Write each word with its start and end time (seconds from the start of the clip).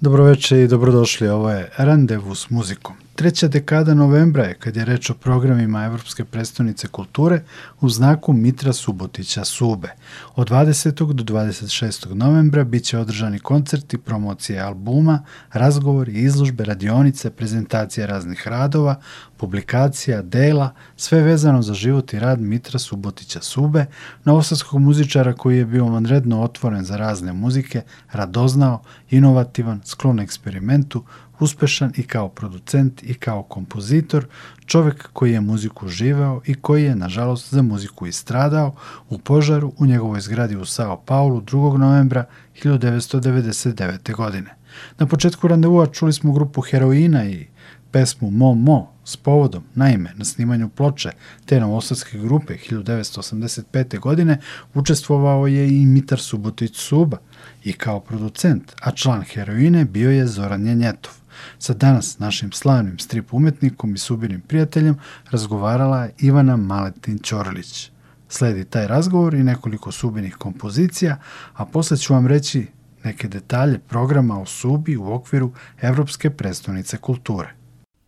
Dobroveče 0.00 0.62
i 0.62 0.68
dobrodošli, 0.68 1.28
ovo 1.28 1.50
je 1.50 1.70
Randevu 1.76 2.34
s 2.34 2.50
muzikom. 2.50 2.96
Treća 3.14 3.48
dekada 3.48 3.94
novembra 3.94 4.44
je, 4.44 4.54
kad 4.54 4.76
je 4.76 4.84
reč 4.84 5.10
o 5.10 5.14
programima 5.14 5.84
Evropske 5.84 6.24
predstavnice 6.24 6.88
kulture, 6.88 7.40
u 7.80 7.88
znaku 7.88 8.32
Mitra 8.32 8.72
Subotića 8.72 9.44
Sube. 9.44 9.88
Od 10.36 10.50
20. 10.50 11.12
do 11.12 11.34
26. 11.34 12.14
novembra 12.14 12.64
biće 12.64 12.98
održani 12.98 13.38
koncerti, 13.38 13.98
promocije 13.98 14.60
albuma, 14.60 15.24
razgovori, 15.52 16.12
izložbe, 16.12 16.64
radionice, 16.64 17.30
prezentacije 17.30 18.06
raznih 18.06 18.48
radova, 18.48 19.00
publikacija, 19.38 20.22
dela, 20.22 20.74
sve 20.96 21.22
vezano 21.22 21.62
za 21.62 21.74
život 21.74 22.12
i 22.12 22.18
rad 22.18 22.40
Mitra 22.40 22.78
Subotića 22.78 23.40
Sube, 23.40 23.86
novosadskog 24.24 24.80
muzičara 24.80 25.32
koji 25.32 25.58
je 25.58 25.64
bio 25.64 25.84
vanredno 25.84 26.42
otvoren 26.42 26.84
za 26.84 26.96
razne 26.96 27.32
muzike, 27.32 27.82
radoznao, 28.12 28.82
inovativan, 29.10 29.80
sklon 29.84 30.20
eksperimentu, 30.20 31.04
uspešan 31.40 31.92
i 31.96 32.02
kao 32.02 32.28
producent 32.28 33.02
i 33.02 33.14
kao 33.14 33.42
kompozitor, 33.42 34.26
čovek 34.66 35.08
koji 35.12 35.32
je 35.32 35.40
muziku 35.40 35.88
živeo 35.88 36.40
i 36.46 36.54
koji 36.54 36.84
je, 36.84 36.96
nažalost, 36.96 37.54
za 37.54 37.62
muziku 37.62 38.06
istradao 38.06 38.74
u 39.08 39.18
požaru 39.18 39.72
u 39.78 39.86
njegovoj 39.86 40.20
zgradi 40.20 40.56
u 40.56 40.64
Sao 40.64 40.96
Paulu 40.96 41.40
2. 41.40 41.76
novembra 41.76 42.24
1999. 42.62 44.14
godine. 44.14 44.54
Na 44.98 45.06
početku 45.06 45.48
randevua 45.48 45.86
čuli 45.86 46.12
smo 46.12 46.32
grupu 46.32 46.60
Heroina 46.60 47.24
i 47.24 47.46
pesmu 47.90 48.30
Mo 48.30 48.54
Mo 48.54 48.97
s 49.08 49.16
povodom, 49.16 49.64
naime, 49.74 50.12
na 50.16 50.24
snimanju 50.24 50.68
ploče 50.68 51.10
te 51.46 51.60
novosadske 51.60 52.18
grupe 52.18 52.56
1985. 52.70 53.98
godine 53.98 54.40
učestvovao 54.74 55.46
je 55.46 55.68
i 55.68 55.86
Mitar 55.86 56.20
Subotić 56.20 56.76
Suba 56.76 57.16
i 57.64 57.72
kao 57.72 58.00
producent, 58.00 58.72
a 58.80 58.90
član 58.90 59.22
Heroine 59.22 59.84
bio 59.84 60.10
je 60.10 60.26
Zoran 60.26 60.62
Njenjetov. 60.62 61.12
Sa 61.58 61.74
danas 61.74 62.18
našim 62.18 62.52
slavnim 62.52 62.98
strip 62.98 63.34
umetnikom 63.34 63.94
i 63.94 63.98
subirim 63.98 64.40
prijateljem 64.40 64.98
razgovarala 65.30 66.04
je 66.04 66.14
Ivana 66.18 66.56
Maletin 66.56 67.18
Ćorilić. 67.18 67.90
Sledi 68.28 68.64
taj 68.64 68.86
razgovor 68.86 69.34
i 69.34 69.42
nekoliko 69.44 69.92
subinih 69.92 70.36
kompozicija, 70.36 71.20
a 71.54 71.66
posle 71.66 71.96
ću 71.96 72.14
vam 72.14 72.26
reći 72.26 72.66
neke 73.04 73.28
detalje 73.28 73.78
programa 73.78 74.40
o 74.40 74.46
subi 74.46 74.96
u 74.96 75.12
okviru 75.12 75.52
Evropske 75.80 76.30
predstavnice 76.30 76.96
kulture. 76.96 77.57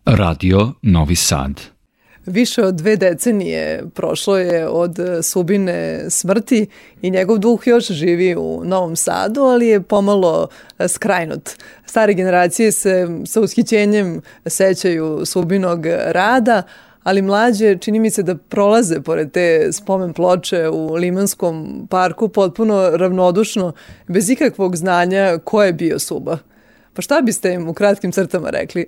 Radio 0.05 0.73
Novi 0.83 1.17
Sad 1.17 1.61
Više 2.27 2.63
od 2.63 2.75
dve 2.75 2.97
decenije 2.97 3.85
prošlo 3.95 4.39
je 4.39 4.69
od 4.69 4.99
Subine 5.23 6.05
smrti 6.11 6.67
i 7.03 7.11
njegov 7.11 7.39
duh 7.39 7.67
još 7.67 7.87
živi 7.87 8.37
u 8.37 8.63
Novom 8.65 8.97
Sadu, 8.97 9.41
ali 9.41 9.67
je 9.67 9.83
pomalo 9.83 10.49
skrajnut. 10.89 11.51
Stare 11.87 12.15
generacije 12.15 12.73
se 12.73 13.09
sa 13.27 13.41
ushićenjem 13.41 14.21
sećaju 14.47 15.21
Subinog 15.25 15.87
rada, 16.07 16.63
ali 17.03 17.23
mlađe 17.23 17.79
čini 17.79 18.01
mi 18.01 18.11
se 18.11 18.23
da 18.23 18.35
prolaze 18.35 19.01
pored 19.01 19.31
te 19.31 19.73
spomen 19.73 20.13
ploče 20.13 20.69
u 20.69 20.95
Limanskom 20.95 21.87
parku 21.91 22.29
potpuno 22.29 22.91
ravnodušno, 22.91 23.73
bez 24.09 24.31
ikakvog 24.31 24.77
znanja 24.77 25.39
ko 25.45 25.63
je 25.63 25.73
bio 25.73 25.99
Suba. 25.99 26.39
Pa 26.95 27.03
šta 27.03 27.21
biste 27.21 27.53
im 27.53 27.69
u 27.69 27.75
kratkim 27.75 28.13
crtama 28.13 28.51
rekli? 28.51 28.87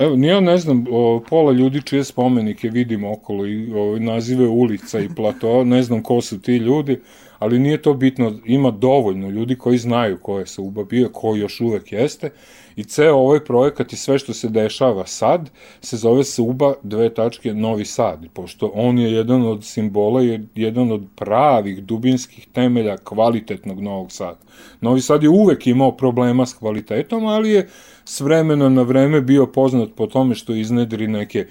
Evo, 0.00 0.16
ja 0.16 0.40
ne 0.40 0.58
znam, 0.58 0.84
o, 0.90 1.22
pola 1.28 1.52
ljudi 1.52 1.82
čije 1.82 2.04
spomenike 2.04 2.68
vidim 2.68 3.04
okolo 3.04 3.46
i 3.46 3.72
o, 3.74 3.98
nazive 3.98 4.48
ulica 4.48 5.00
i 5.00 5.08
plato, 5.16 5.64
ne 5.64 5.82
znam 5.82 6.02
ko 6.02 6.20
su 6.20 6.40
ti 6.40 6.56
ljudi, 6.56 7.00
ali 7.40 7.58
nije 7.58 7.82
to 7.82 7.94
bitno, 7.94 8.32
ima 8.44 8.70
dovoljno 8.70 9.28
ljudi 9.28 9.56
koji 9.56 9.78
znaju 9.78 10.18
ko 10.22 10.38
je 10.38 10.46
Suba 10.46 10.84
bio, 10.84 11.08
ko 11.12 11.36
još 11.36 11.60
uvek 11.60 11.92
jeste 11.92 12.30
i 12.76 12.84
ceo 12.84 13.16
ovaj 13.16 13.44
projekat 13.44 13.92
i 13.92 13.96
sve 13.96 14.18
što 14.18 14.32
se 14.32 14.48
dešava 14.48 15.06
sad 15.06 15.50
se 15.80 15.96
zove 15.96 16.24
Suba 16.24 16.74
dve 16.82 17.14
tačke 17.14 17.54
Novi 17.54 17.84
Sad, 17.84 18.26
pošto 18.32 18.72
on 18.74 18.98
je 18.98 19.12
jedan 19.12 19.46
od 19.46 19.64
simbola, 19.64 20.22
je 20.22 20.46
jedan 20.54 20.92
od 20.92 21.06
pravih 21.16 21.82
dubinskih 21.82 22.46
temelja 22.52 22.96
kvalitetnog 22.96 23.80
Novog 23.80 24.12
Sada. 24.12 24.38
Novi 24.80 25.00
Sad 25.00 25.22
je 25.22 25.28
uvek 25.28 25.66
imao 25.66 25.96
problema 25.96 26.46
s 26.46 26.54
kvalitetom, 26.54 27.26
ali 27.26 27.50
je 27.50 27.68
s 28.04 28.20
vremena 28.20 28.68
na 28.68 28.82
vreme 28.82 29.20
bio 29.20 29.46
poznat 29.46 29.88
po 29.96 30.06
tome 30.06 30.34
što 30.34 30.54
iznedri 30.54 31.06
neke 31.06 31.46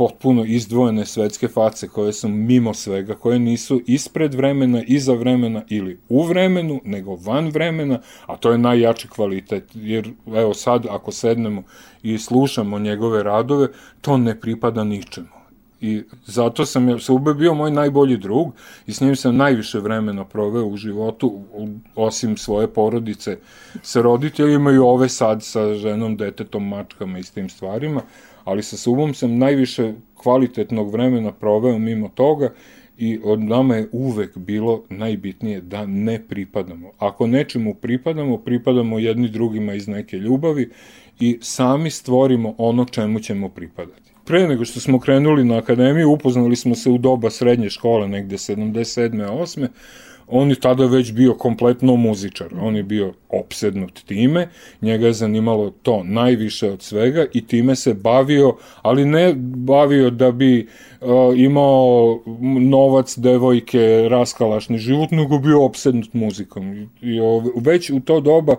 potpuno 0.00 0.44
izdvojene 0.44 1.06
svetske 1.06 1.48
face 1.48 1.88
koje 1.88 2.12
su 2.12 2.28
mimo 2.28 2.74
svega, 2.74 3.14
koje 3.14 3.38
nisu 3.38 3.80
ispred 3.86 4.34
vremena, 4.34 4.82
iza 4.86 5.12
vremena 5.12 5.62
ili 5.68 5.98
u 6.08 6.22
vremenu, 6.22 6.80
nego 6.84 7.16
van 7.16 7.50
vremena, 7.50 7.98
a 8.26 8.36
to 8.36 8.52
je 8.52 8.58
najjači 8.58 9.08
kvalitet, 9.08 9.64
jer 9.74 10.10
evo 10.26 10.54
sad 10.54 10.86
ako 10.90 11.12
sednemo 11.12 11.62
i 12.02 12.18
slušamo 12.18 12.78
njegove 12.78 13.22
radove, 13.22 13.68
to 14.00 14.16
ne 14.16 14.40
pripada 14.40 14.84
ničemu. 14.84 15.28
I 15.80 16.02
zato 16.26 16.66
sam 16.66 16.88
je, 16.88 16.98
Sube 16.98 17.34
bio 17.34 17.54
moj 17.54 17.70
najbolji 17.70 18.16
drug 18.16 18.52
i 18.86 18.92
s 18.92 19.00
njim 19.00 19.16
sam 19.16 19.36
najviše 19.36 19.78
vremena 19.78 20.24
proveo 20.24 20.66
u 20.66 20.76
životu, 20.76 21.44
osim 21.94 22.36
svoje 22.36 22.68
porodice 22.68 23.38
sa 23.82 24.02
roditeljima 24.02 24.72
i 24.72 24.78
ove 24.78 25.08
sad 25.08 25.42
sa 25.42 25.74
ženom, 25.74 26.16
detetom, 26.16 26.68
mačkama 26.68 27.18
i 27.18 27.22
s 27.22 27.30
tim 27.30 27.48
stvarima 27.48 28.02
ali 28.50 28.62
sa 28.62 28.76
Subom 28.76 29.14
sam 29.14 29.38
najviše 29.38 29.92
kvalitetnog 30.14 30.92
vremena 30.92 31.32
proveo 31.32 31.78
mimo 31.78 32.08
toga 32.08 32.52
i 32.98 33.20
od 33.24 33.40
nama 33.40 33.76
je 33.76 33.88
uvek 33.92 34.38
bilo 34.38 34.84
najbitnije 34.88 35.60
da 35.60 35.86
ne 35.86 36.22
pripadamo. 36.28 36.90
Ako 36.98 37.26
nečemu 37.26 37.74
pripadamo, 37.74 38.38
pripadamo 38.38 38.98
jedni 38.98 39.28
drugima 39.28 39.74
iz 39.74 39.88
neke 39.88 40.16
ljubavi 40.16 40.70
i 41.20 41.38
sami 41.40 41.90
stvorimo 41.90 42.54
ono 42.58 42.84
čemu 42.84 43.20
ćemo 43.20 43.48
pripadati. 43.48 44.12
Pre 44.24 44.48
nego 44.48 44.64
što 44.64 44.80
smo 44.80 44.98
krenuli 44.98 45.44
na 45.44 45.58
akademiju, 45.58 46.10
upoznali 46.10 46.56
smo 46.56 46.74
se 46.74 46.90
u 46.90 46.98
doba 46.98 47.30
srednje 47.30 47.70
škole, 47.70 48.08
negde 48.08 48.36
77. 48.36 49.28
8 49.28 49.68
on 50.30 50.50
je 50.50 50.56
tada 50.56 50.86
već 50.86 51.12
bio 51.12 51.34
kompletno 51.34 51.96
muzičar, 51.96 52.48
on 52.60 52.76
je 52.76 52.82
bio 52.82 53.12
opsednut 53.28 54.04
time, 54.06 54.48
njega 54.82 55.06
je 55.06 55.12
zanimalo 55.12 55.70
to 55.70 56.02
najviše 56.04 56.70
od 56.70 56.82
svega 56.82 57.26
i 57.34 57.46
time 57.46 57.76
se 57.76 57.94
bavio, 57.94 58.56
ali 58.82 59.04
ne 59.04 59.34
bavio 59.56 60.10
da 60.10 60.32
bi 60.32 60.68
uh, 61.00 61.08
imao 61.36 62.20
novac, 62.60 63.18
devojke, 63.18 64.08
raskalašni 64.08 64.78
život, 64.78 65.10
nego 65.10 65.38
bio 65.38 65.64
opsednut 65.64 66.14
muzikom. 66.14 66.74
I, 66.74 66.88
i 67.02 67.20
već 67.56 67.90
u 67.90 68.00
to 68.00 68.20
doba 68.20 68.56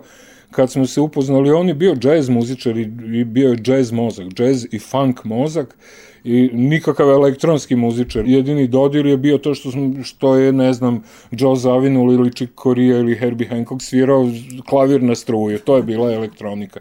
kad 0.52 0.70
smo 0.70 0.86
se 0.86 1.00
upoznali, 1.00 1.50
on 1.50 1.68
je 1.68 1.74
bio 1.74 1.94
džez 1.94 2.28
muzičar 2.28 2.76
i, 2.76 3.24
bio 3.24 3.50
je 3.50 3.56
džez 3.56 3.92
mozak, 3.92 4.26
džez 4.26 4.66
i 4.70 4.78
funk 4.78 5.24
mozak 5.24 5.76
i 6.24 6.50
nikakav 6.52 7.10
elektronski 7.10 7.76
muzičar. 7.76 8.26
Jedini 8.26 8.66
dodir 8.68 9.06
je 9.06 9.16
bio 9.16 9.38
to 9.38 9.54
što, 9.54 9.70
smo, 9.70 10.04
što 10.04 10.34
je, 10.36 10.52
ne 10.52 10.72
znam, 10.72 11.02
Joe 11.30 11.56
Zawinul 11.56 12.14
ili 12.14 12.32
Chick 12.32 12.52
Corea 12.62 12.98
ili 12.98 13.16
Herbie 13.16 13.48
Hancock 13.48 13.82
svirao 13.82 14.28
klavir 14.68 15.02
na 15.02 15.14
struju. 15.14 15.58
To 15.58 15.76
je 15.76 15.82
bila 15.82 16.12
elektronika. 16.12 16.80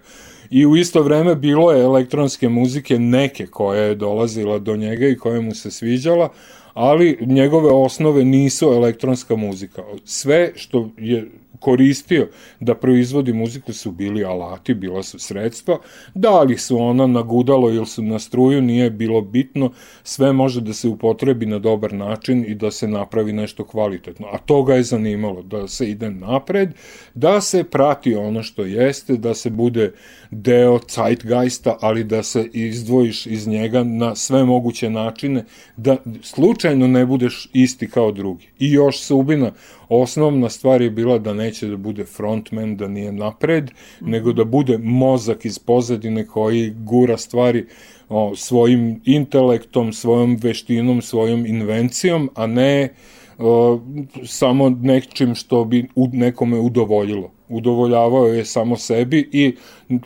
I 0.50 0.66
u 0.66 0.76
isto 0.76 1.04
vreme 1.04 1.36
bilo 1.36 1.72
je 1.72 1.84
elektronske 1.84 2.50
muzike 2.50 3.00
neke 3.00 3.48
koja 3.48 3.82
je 3.82 3.96
dolazila 3.96 4.60
do 4.60 4.76
njega 4.76 5.08
i 5.08 5.16
koja 5.16 5.42
mu 5.42 5.56
se 5.56 5.72
sviđala, 5.72 6.30
ali 6.74 7.18
njegove 7.22 7.72
osnove 7.72 8.26
nisu 8.26 8.66
elektronska 8.66 9.36
muzika. 9.36 9.84
Sve 10.06 10.52
što 10.56 10.90
je 10.98 11.28
koristio 11.62 12.28
da 12.60 12.76
proizvodi 12.76 13.34
muziku 13.34 13.74
su 13.74 13.92
bili 13.92 14.26
alati, 14.26 14.74
bila 14.74 15.04
su 15.04 15.20
sredstva, 15.20 15.78
da 16.16 16.42
li 16.42 16.58
su 16.58 16.78
ona 16.78 17.08
na 17.08 17.22
gudalo 17.22 17.70
ili 17.70 17.86
su 17.86 18.04
na 18.04 18.20
struju, 18.20 18.62
nije 18.62 18.90
bilo 18.90 19.22
bitno, 19.22 19.72
sve 20.04 20.34
može 20.34 20.62
da 20.62 20.74
se 20.74 20.88
upotrebi 20.88 21.46
na 21.46 21.60
dobar 21.60 21.94
način 21.94 22.46
i 22.48 22.56
da 22.56 22.72
se 22.72 22.88
napravi 22.88 23.34
nešto 23.34 23.66
kvalitetno. 23.66 24.28
A 24.32 24.38
to 24.38 24.64
ga 24.64 24.76
je 24.76 24.84
zanimalo, 24.84 25.42
da 25.42 25.68
se 25.68 25.90
ide 25.90 26.10
napred, 26.10 26.70
da 27.14 27.42
se 27.42 27.64
prati 27.64 28.16
ono 28.16 28.44
što 28.44 28.66
jeste, 28.66 29.18
da 29.18 29.34
se 29.34 29.50
bude 29.50 29.92
deo 30.32 30.80
zeitgeista, 30.96 31.78
ali 31.82 32.04
da 32.04 32.24
se 32.24 32.50
izdvojiš 32.54 33.26
iz 33.26 33.48
njega 33.48 33.84
na 33.84 34.16
sve 34.16 34.44
moguće 34.46 34.90
načine, 34.90 35.46
da 35.78 35.98
slučajno 36.22 36.88
ne 36.88 37.06
budeš 37.06 37.50
isti 37.54 37.90
kao 37.90 38.12
drugi. 38.12 38.48
I 38.60 38.72
još 38.72 39.02
Subina 39.02 39.52
osnovna 39.92 40.50
stvar 40.50 40.82
je 40.82 40.90
bila 40.90 41.18
da 41.18 41.34
neće 41.34 41.68
da 41.68 41.78
bude 41.78 42.06
frontman, 42.06 42.78
da 42.78 42.88
nije 42.88 43.12
napred, 43.12 43.72
mm 44.02 44.12
nego 44.12 44.34
da 44.34 44.44
bude 44.44 44.78
mozak 44.78 45.46
iz 45.46 45.60
pozadine 45.60 46.28
koji 46.28 46.70
gura 46.70 47.18
stvari 47.18 47.66
o, 48.10 48.36
svojim 48.36 49.02
intelektom, 49.06 49.94
svojom 49.94 50.38
veštinom, 50.42 51.02
svojom 51.02 51.46
invencijom, 51.46 52.30
a 52.36 52.48
ne 52.48 52.94
o, 53.38 53.80
samo 54.26 54.70
nečim 54.70 55.36
što 55.36 55.66
bi 55.66 55.88
u 55.96 56.08
nekome 56.14 56.60
udovoljilo. 56.60 57.32
Udovoljavao 57.50 58.28
je 58.28 58.46
samo 58.46 58.78
sebi 58.78 59.30
i 59.32 59.56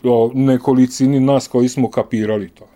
o, 0.04 0.30
nekolicini 0.34 1.20
nas 1.20 1.48
koji 1.48 1.68
smo 1.68 1.90
kapirali 1.90 2.48
to. 2.48 2.75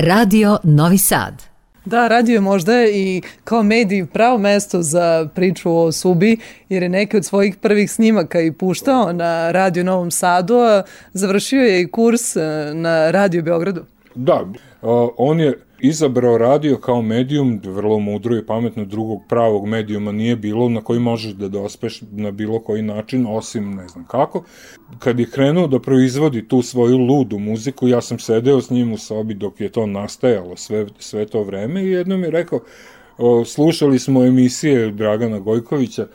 Radio 0.00 0.58
Novi 0.62 0.98
Sad. 0.98 1.42
Da, 1.84 2.08
radio 2.08 2.34
je 2.34 2.40
možda 2.40 2.84
i 2.84 3.22
kao 3.44 3.62
medij 3.62 4.06
pravo 4.06 4.38
mesto 4.38 4.82
za 4.82 5.28
priču 5.34 5.76
o 5.76 5.92
Subi, 5.92 6.36
jer 6.68 6.82
je 6.82 6.88
neke 6.88 7.16
od 7.16 7.24
svojih 7.24 7.56
prvih 7.56 7.90
snimaka 7.90 8.40
i 8.40 8.52
puštao 8.52 9.12
na 9.12 9.52
Radio 9.52 9.84
Novom 9.84 10.10
Sadu, 10.10 10.54
a 10.54 10.82
završio 11.12 11.60
je 11.60 11.80
i 11.80 11.90
kurs 11.90 12.36
e, 12.36 12.40
na 12.74 13.10
Radio 13.10 13.42
Beogradu. 13.42 13.84
Da, 14.14 14.44
on 15.16 15.40
je 15.40 15.58
izabrao 15.82 16.38
radio 16.38 16.76
kao 16.76 17.02
medijum, 17.02 17.60
vrlo 17.64 17.98
mudro 17.98 18.36
i 18.36 18.46
pametno, 18.46 18.84
drugog 18.84 19.20
pravog 19.28 19.66
medijuma 19.66 20.12
nije 20.12 20.36
bilo 20.36 20.68
na 20.68 20.80
koji 20.80 21.00
možeš 21.00 21.32
da 21.32 21.48
dospeš 21.48 22.02
na 22.12 22.30
bilo 22.30 22.58
koji 22.58 22.82
način, 22.82 23.26
osim 23.28 23.74
ne 23.74 23.88
znam 23.88 24.04
kako. 24.04 24.44
Kad 24.98 25.20
je 25.20 25.30
krenuo 25.30 25.66
da 25.66 25.80
proizvodi 25.80 26.48
tu 26.48 26.62
svoju 26.62 26.98
ludu 26.98 27.38
muziku, 27.38 27.88
ja 27.88 28.00
sam 28.00 28.18
sedeo 28.18 28.60
s 28.60 28.70
njim 28.70 28.92
u 28.92 28.98
sobi 28.98 29.34
dok 29.34 29.60
je 29.60 29.68
to 29.68 29.86
nastajalo 29.86 30.56
sve, 30.56 30.86
sve 30.98 31.26
to 31.26 31.42
vreme 31.42 31.84
i 31.84 31.90
jednom 31.90 32.24
je 32.24 32.30
rekao, 32.30 32.60
slušali 33.46 33.98
smo 33.98 34.24
emisije 34.24 34.90
Dragana 34.90 35.38
Gojkovića, 35.38 36.06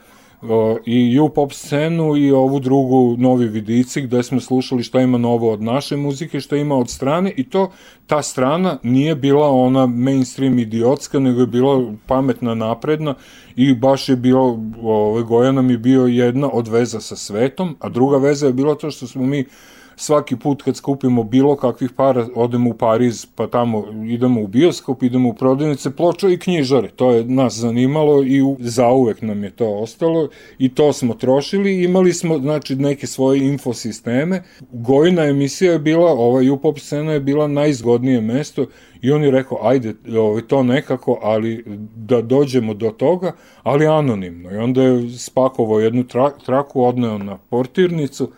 i 0.85 1.19
u 1.19 1.29
pop 1.29 1.53
scenu 1.53 2.17
i 2.17 2.31
ovu 2.31 2.59
drugu 2.59 3.15
Novi 3.17 3.47
vidici 3.47 4.01
gde 4.01 4.23
smo 4.23 4.39
slušali 4.39 4.83
šta 4.83 5.01
ima 5.01 5.17
novo 5.17 5.51
od 5.51 5.61
naše 5.61 5.97
muzike, 5.97 6.39
šta 6.39 6.57
ima 6.57 6.75
od 6.75 6.89
strane 6.89 7.33
i 7.37 7.49
to 7.49 7.71
ta 8.07 8.21
strana 8.21 8.77
nije 8.83 9.15
bila 9.15 9.49
ona 9.49 9.85
mainstream 9.85 10.59
idiotska, 10.59 11.19
nego 11.19 11.41
je 11.41 11.47
bila 11.47 11.93
pametna, 12.05 12.55
napredna 12.55 13.15
i 13.55 13.73
baš 13.73 14.09
je 14.09 14.15
bilo, 14.15 14.59
ove, 14.81 15.23
Gojana 15.23 15.61
mi 15.61 15.77
bio 15.77 16.05
jedna 16.05 16.49
od 16.53 16.67
veza 16.67 16.99
sa 16.99 17.15
svetom, 17.15 17.75
a 17.79 17.89
druga 17.89 18.17
veza 18.17 18.47
je 18.47 18.53
bila 18.53 18.75
to 18.75 18.91
što 18.91 19.07
smo 19.07 19.25
mi 19.25 19.45
svaki 19.95 20.35
put 20.35 20.61
kad 20.61 20.75
skupimo 20.75 21.23
bilo 21.23 21.55
kakvih 21.55 21.91
para, 21.91 22.27
odemo 22.35 22.69
u 22.69 22.73
Pariz, 22.73 23.25
pa 23.35 23.47
tamo 23.47 23.85
idemo 24.07 24.41
u 24.41 24.47
bioskop, 24.47 25.03
idemo 25.03 25.29
u 25.29 25.33
prodavnice 25.33 25.95
ploča 25.95 26.29
i 26.29 26.39
knjižare. 26.39 26.89
To 26.89 27.11
je 27.11 27.25
nas 27.25 27.53
zanimalo 27.53 28.23
i 28.23 28.41
zauvek 28.59 29.21
nam 29.21 29.43
je 29.43 29.49
to 29.49 29.69
ostalo 29.69 30.29
i 30.57 30.69
to 30.69 30.93
smo 30.93 31.13
trošili. 31.13 31.83
Imali 31.83 32.13
smo, 32.13 32.39
znači, 32.39 32.75
neke 32.75 33.07
svoje 33.07 33.47
infosisteme. 33.47 34.43
Gojna 34.71 35.23
emisija 35.23 35.71
je 35.71 35.79
bila, 35.79 36.11
ova 36.11 36.51
UPOP 36.53 36.79
scena 36.79 37.13
je 37.13 37.19
bila 37.19 37.47
najzgodnije 37.47 38.21
mesto 38.21 38.65
i 39.01 39.11
on 39.11 39.23
je 39.23 39.31
rekao, 39.31 39.59
ajde, 39.61 39.93
ovaj, 40.17 40.41
to 40.41 40.63
nekako, 40.63 41.19
ali 41.23 41.63
da 41.95 42.21
dođemo 42.21 42.73
do 42.73 42.89
toga, 42.89 43.31
ali 43.63 43.87
anonimno. 43.87 44.51
I 44.51 44.57
onda 44.57 44.83
je 44.83 45.09
spakovao 45.09 45.79
jednu 45.79 46.03
tra 46.03 46.31
traku, 46.45 46.83
odneo 46.83 47.17
na 47.17 47.37
portirnicu, 47.37 48.31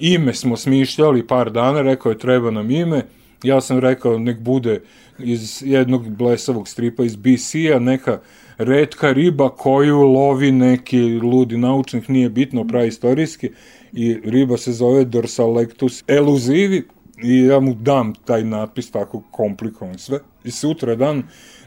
ime 0.00 0.34
smo 0.34 0.56
smišljali 0.56 1.26
par 1.26 1.50
dana, 1.50 1.82
rekao 1.82 2.10
je 2.10 2.18
treba 2.18 2.50
nam 2.50 2.70
ime, 2.70 3.02
ja 3.42 3.60
sam 3.60 3.78
rekao 3.78 4.18
nek 4.18 4.38
bude 4.38 4.82
iz 5.18 5.62
jednog 5.66 6.08
blesavog 6.08 6.68
stripa 6.68 7.04
iz 7.04 7.16
BC-a, 7.16 7.78
neka 7.78 8.20
redka 8.58 9.12
riba 9.12 9.48
koju 9.48 10.00
lovi 10.00 10.52
neki 10.52 11.02
ludi 11.02 11.56
naučnik, 11.56 12.08
nije 12.08 12.30
bitno, 12.30 12.66
praistorijski, 12.66 13.50
i 13.92 14.14
riba 14.24 14.56
se 14.56 14.72
zove 14.72 15.04
Dorsalectus 15.04 16.04
elusivi, 16.06 16.82
i 17.22 17.38
ja 17.38 17.60
mu 17.60 17.74
dam 17.74 18.14
taj 18.14 18.44
natpis 18.44 18.90
tako 18.90 19.22
komplikovan 19.30 19.98
sve. 19.98 20.18
I 20.44 20.50
sutra 20.50 20.94
dan, 20.94 21.22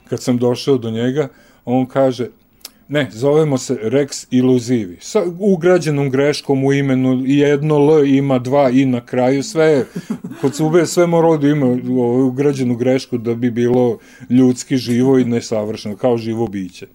kad 0.10 0.22
sam 0.22 0.38
došao 0.38 0.78
do 0.78 0.92
njega, 0.92 1.28
on 1.66 1.86
kaže, 1.86 2.30
Ne, 2.88 3.10
zovemo 3.12 3.58
se 3.58 3.80
Rex 3.84 4.28
Illuzivi. 4.32 4.98
Sa 5.02 5.24
ugrađenom 5.40 6.10
greškom 6.10 6.64
u 6.64 6.74
imenu 6.74 7.24
jedno 7.26 7.76
L 7.76 8.06
ima 8.06 8.40
dva 8.40 8.70
i 8.70 8.86
na 8.86 9.06
kraju 9.06 9.44
sve 9.44 9.86
kod 10.42 10.56
sube 10.56 10.86
sve 10.86 11.08
mora 11.08 11.38
da 11.38 11.48
ima 11.48 11.66
ugrađenu 12.26 12.76
grešku 12.76 13.18
da 13.18 13.36
bi 13.36 13.52
bilo 13.52 13.98
ljudski 14.30 14.78
živo 14.78 15.20
i 15.20 15.26
nesavršeno 15.26 15.96
kao 15.96 16.18
živo 16.18 16.48
biće. 16.48 16.88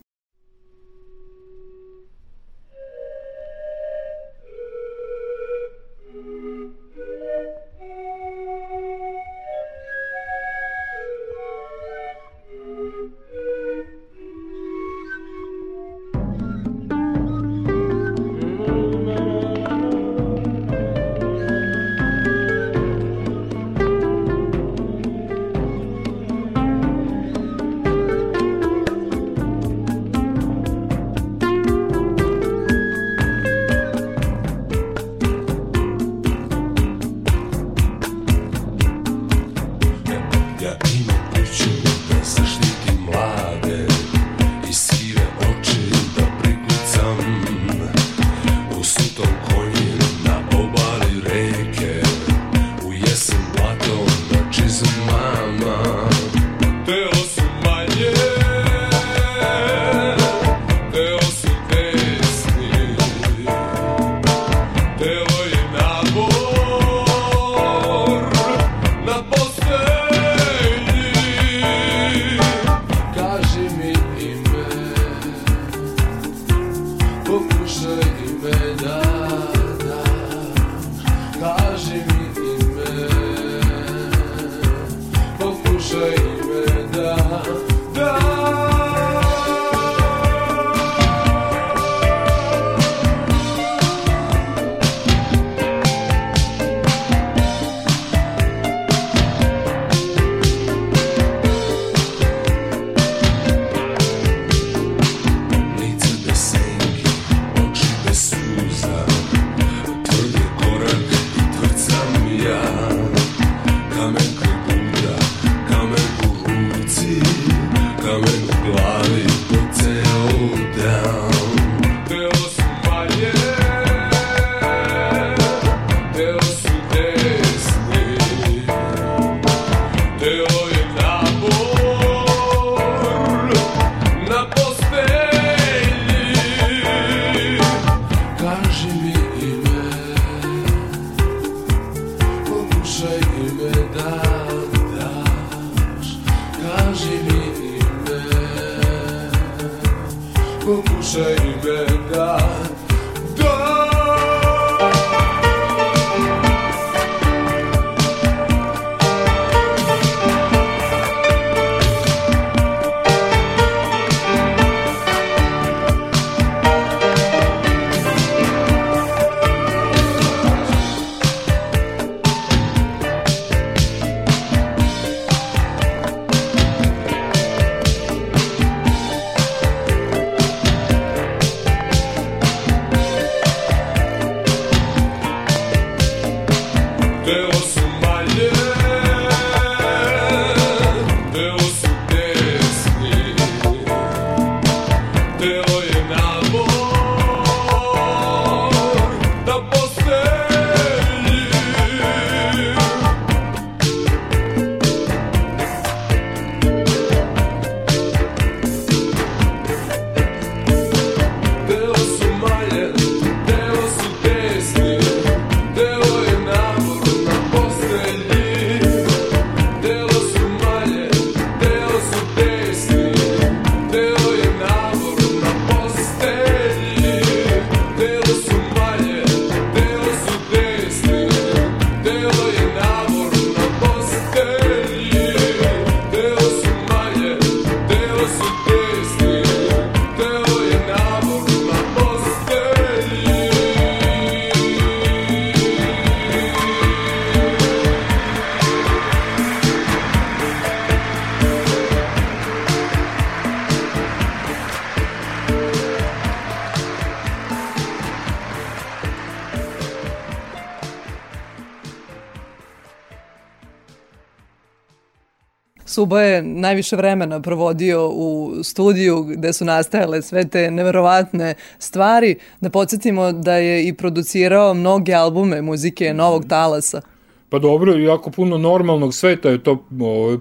Suba 265.98 266.22
je 266.22 266.42
najviše 266.42 266.96
vremena 266.96 267.40
provodio 267.40 268.08
u 268.08 268.54
studiju 268.62 269.22
gde 269.22 269.52
su 269.52 269.64
nastajale 269.64 270.22
sve 270.22 270.48
te 270.48 270.70
neverovatne 270.70 271.54
stvari. 271.78 272.37
Da 272.61 272.70
podsjetimo 272.70 273.32
da 273.32 273.52
je 273.52 273.88
i 273.88 273.92
producirao 273.92 274.74
mnoge 274.74 275.14
albume 275.14 275.62
muzike 275.62 276.14
Novog 276.14 276.44
talasa. 276.48 277.00
Pa 277.48 277.58
dobro, 277.58 277.92
jako 277.92 278.30
puno 278.30 278.58
normalnog 278.58 279.14
sveta 279.14 279.50
je 279.50 279.62
to 279.62 279.84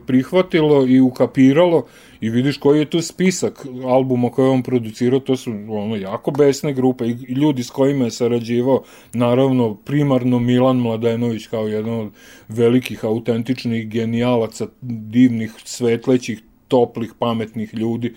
prihvatilo 0.07 0.87
i 0.87 0.99
ukapiralo 0.99 1.85
i 2.21 2.29
vidiš 2.29 2.57
koji 2.57 2.79
je 2.79 2.89
tu 2.89 3.01
spisak 3.01 3.65
albuma 3.85 4.29
koje 4.29 4.49
on 4.49 4.63
producirao, 4.63 5.19
to 5.19 5.37
su 5.37 5.51
ono, 5.51 5.95
jako 5.95 6.31
besne 6.31 6.73
grupe 6.73 7.05
i 7.05 7.33
ljudi 7.33 7.63
s 7.63 7.69
kojima 7.69 8.05
je 8.05 8.11
sarađivao, 8.11 8.83
naravno 9.13 9.75
primarno 9.75 10.39
Milan 10.39 10.77
Mladenović 10.77 11.47
kao 11.47 11.67
jedan 11.67 11.99
od 11.99 12.11
velikih 12.47 13.05
autentičnih 13.05 13.89
genijalaca, 13.89 14.67
divnih, 14.81 15.51
svetlećih, 15.63 16.41
toplih, 16.67 17.13
pametnih 17.19 17.73
ljudi 17.73 18.13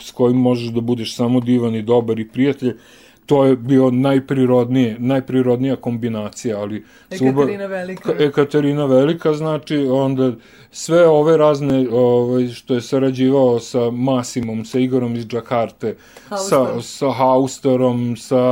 s 0.00 0.10
kojim 0.10 0.36
možeš 0.36 0.68
da 0.68 0.80
budeš 0.80 1.16
samo 1.16 1.40
divan 1.40 1.74
i 1.74 1.82
dobar 1.82 2.20
i 2.20 2.28
prijatelj 2.28 2.74
to 3.30 3.44
je 3.44 3.56
bio 3.56 3.90
najprirodnije, 3.90 4.96
najprirodnija 4.98 5.76
kombinacija, 5.76 6.60
ali 6.60 6.84
Ekaterina 7.10 7.66
Velika. 7.66 8.14
Ekaterina 8.18 8.86
Velika, 8.86 9.34
znači 9.34 9.76
onda 9.76 10.32
sve 10.70 11.08
ove 11.08 11.36
razne 11.36 11.88
ovaj 11.92 12.48
što 12.48 12.74
je 12.74 12.80
sarađivao 12.80 13.60
sa 13.60 13.90
Masimom, 13.90 14.64
sa 14.64 14.78
Igorom 14.78 15.16
iz 15.16 15.26
Džakarte, 15.26 15.94
sa 16.28 16.82
sa 16.82 17.10
Hausterom, 17.10 18.16
sa 18.16 18.42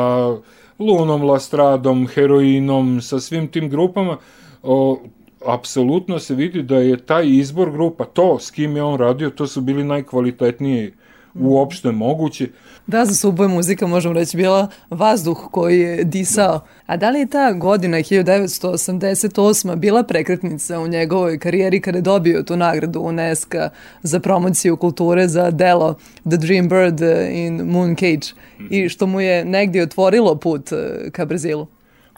Lunom 0.79 1.23
Lastradom, 1.23 2.07
Heroinom, 2.07 3.01
sa 3.01 3.21
svim 3.21 3.49
tim 3.49 3.71
grupama, 3.71 4.17
o, 4.63 5.01
apsolutno 5.47 6.19
se 6.19 6.35
vidi 6.35 6.63
da 6.63 6.77
je 6.77 6.97
taj 6.97 7.27
izbor 7.27 7.71
grupa, 7.71 8.05
to 8.05 8.39
s 8.39 8.51
kim 8.51 8.77
je 8.77 8.83
on 8.83 8.99
radio, 8.99 9.31
to 9.31 9.47
su 9.47 9.61
bili 9.61 9.85
najkvalitetniji 9.85 10.93
uopšte 11.41 11.93
moguće. 11.93 12.49
Da, 12.87 13.05
za 13.05 13.15
Subo 13.15 13.49
muzika, 13.49 13.87
možemo 13.87 14.15
reći, 14.15 14.37
bila 14.37 14.69
vazduh 14.91 15.49
koji 15.51 15.81
je 15.81 16.05
disao. 16.05 16.61
A 16.87 16.97
da 16.97 17.11
li 17.11 17.19
je 17.19 17.27
ta 17.27 17.53
godina 17.53 17.99
1988. 17.99 19.77
bila 19.77 20.03
prekretnica 20.03 20.81
u 20.81 20.89
njegovoj 20.89 21.39
karijeri 21.39 21.81
kada 21.81 21.99
je 21.99 22.03
dobio 22.03 22.43
tu 22.43 22.57
nagradu 22.57 23.01
UNESCO 23.01 23.69
za 24.03 24.21
promociju 24.21 24.77
kulture 24.77 25.29
za 25.29 25.51
delo 25.51 25.95
The 26.29 26.37
Dream 26.37 26.69
Bird 26.69 27.01
in 27.33 27.63
Moon 27.71 27.97
Cage 27.97 28.27
i 28.71 28.89
što 28.89 29.07
mu 29.07 29.21
je 29.21 29.45
negdje 29.45 29.83
otvorilo 29.83 30.35
put 30.35 30.73
eh, 30.73 31.11
ka 31.11 31.25
Brazilu? 31.25 31.67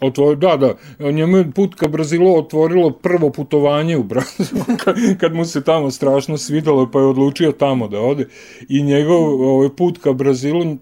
Otvor, 0.01 0.37
da, 0.37 0.57
da, 0.57 0.75
njemu 1.11 1.37
je 1.37 1.51
put 1.51 1.75
ka 1.75 1.89
Brazilu 1.89 2.37
otvorilo 2.37 2.91
prvo 2.91 3.31
putovanje 3.31 3.97
u 3.97 4.03
Brazilu, 4.03 4.65
kad 5.21 5.35
mu 5.35 5.45
se 5.45 5.65
tamo 5.65 5.91
strašno 5.91 6.39
svidalo, 6.39 6.91
pa 6.91 6.99
je 6.99 7.07
odlučio 7.07 7.53
tamo 7.53 7.89
da 7.89 8.01
ode. 8.01 8.29
I 8.69 8.83
njegov 8.83 9.43
ovaj, 9.43 9.69
put 9.77 9.99
ka 9.99 10.13
Brazilu 10.13 10.77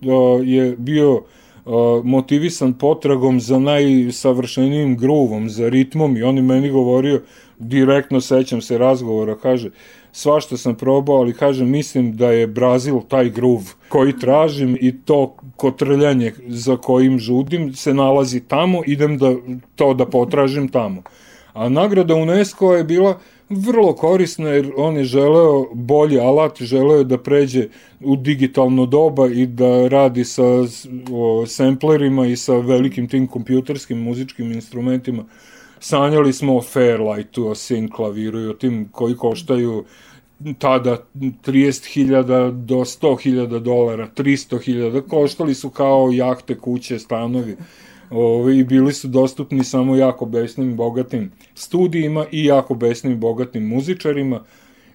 je 0.44 0.76
bio 0.76 1.22
motivisan 2.04 2.72
potragom 2.72 3.40
za 3.40 3.58
najsavršenijim 3.58 4.96
gruvom, 4.96 5.48
za 5.48 5.68
ritmom 5.68 6.16
i 6.16 6.22
on 6.22 6.36
je 6.36 6.42
meni 6.42 6.70
govorio, 6.70 7.22
direktno 7.58 8.20
sećam 8.20 8.60
se 8.60 8.78
razgovora, 8.78 9.36
kaže, 9.38 9.70
svašta 10.18 10.56
sam 10.56 10.74
probao, 10.74 11.16
ali 11.16 11.34
kažem, 11.34 11.70
mislim 11.70 12.16
da 12.16 12.30
je 12.30 12.46
Brazil 12.46 13.00
taj 13.08 13.30
gruv 13.30 13.60
koji 13.88 14.18
tražim 14.18 14.76
i 14.80 14.92
to 15.04 15.36
kotrljanje 15.56 16.32
za 16.46 16.76
kojim 16.76 17.18
žudim 17.18 17.74
se 17.74 17.94
nalazi 17.94 18.40
tamo, 18.40 18.82
idem 18.86 19.18
da 19.18 19.34
to 19.76 19.94
da 19.94 20.06
potražim 20.06 20.68
tamo. 20.68 21.02
A 21.52 21.68
nagrada 21.68 22.14
UNESCO 22.14 22.74
je 22.74 22.84
bila 22.84 23.18
vrlo 23.48 23.92
korisna 23.92 24.50
jer 24.50 24.72
on 24.76 24.96
je 24.96 25.04
želeo 25.04 25.66
bolji 25.74 26.18
alat, 26.20 26.62
želeo 26.62 27.04
da 27.04 27.18
pređe 27.18 27.68
u 28.00 28.16
digitalno 28.16 28.86
doba 28.86 29.28
i 29.28 29.46
da 29.46 29.88
radi 29.88 30.24
sa 30.24 30.44
o, 31.12 31.46
samplerima 31.46 32.26
i 32.26 32.36
sa 32.36 32.56
velikim 32.56 33.08
tim 33.08 33.26
kompjuterskim 33.26 34.02
muzičkim 34.02 34.52
instrumentima. 34.52 35.24
Sanjali 35.80 36.32
smo 36.32 36.56
o 36.56 36.62
Fairlightu, 36.62 37.48
o 37.48 37.54
Sin 37.54 37.90
klaviru 37.90 38.40
i 38.40 38.48
o 38.48 38.52
tim 38.52 38.88
koji 38.92 39.16
koštaju 39.16 39.84
tada 40.58 40.96
30.000 41.14 42.50
do 42.50 42.76
100.000 42.76 43.58
dolara, 43.58 44.08
300.000, 44.16 45.08
koštali 45.08 45.54
su 45.54 45.70
kao 45.70 46.10
jahte, 46.12 46.58
kuće, 46.58 46.98
stanovi. 46.98 47.56
I 48.54 48.64
bili 48.64 48.92
su 48.92 49.08
dostupni 49.08 49.64
samo 49.64 49.96
jako 49.96 50.26
besnim, 50.26 50.76
bogatim 50.76 51.32
studijima 51.54 52.26
i 52.32 52.44
jako 52.44 52.74
besnim 52.74 53.20
bogatim 53.20 53.68
muzičarima, 53.68 54.40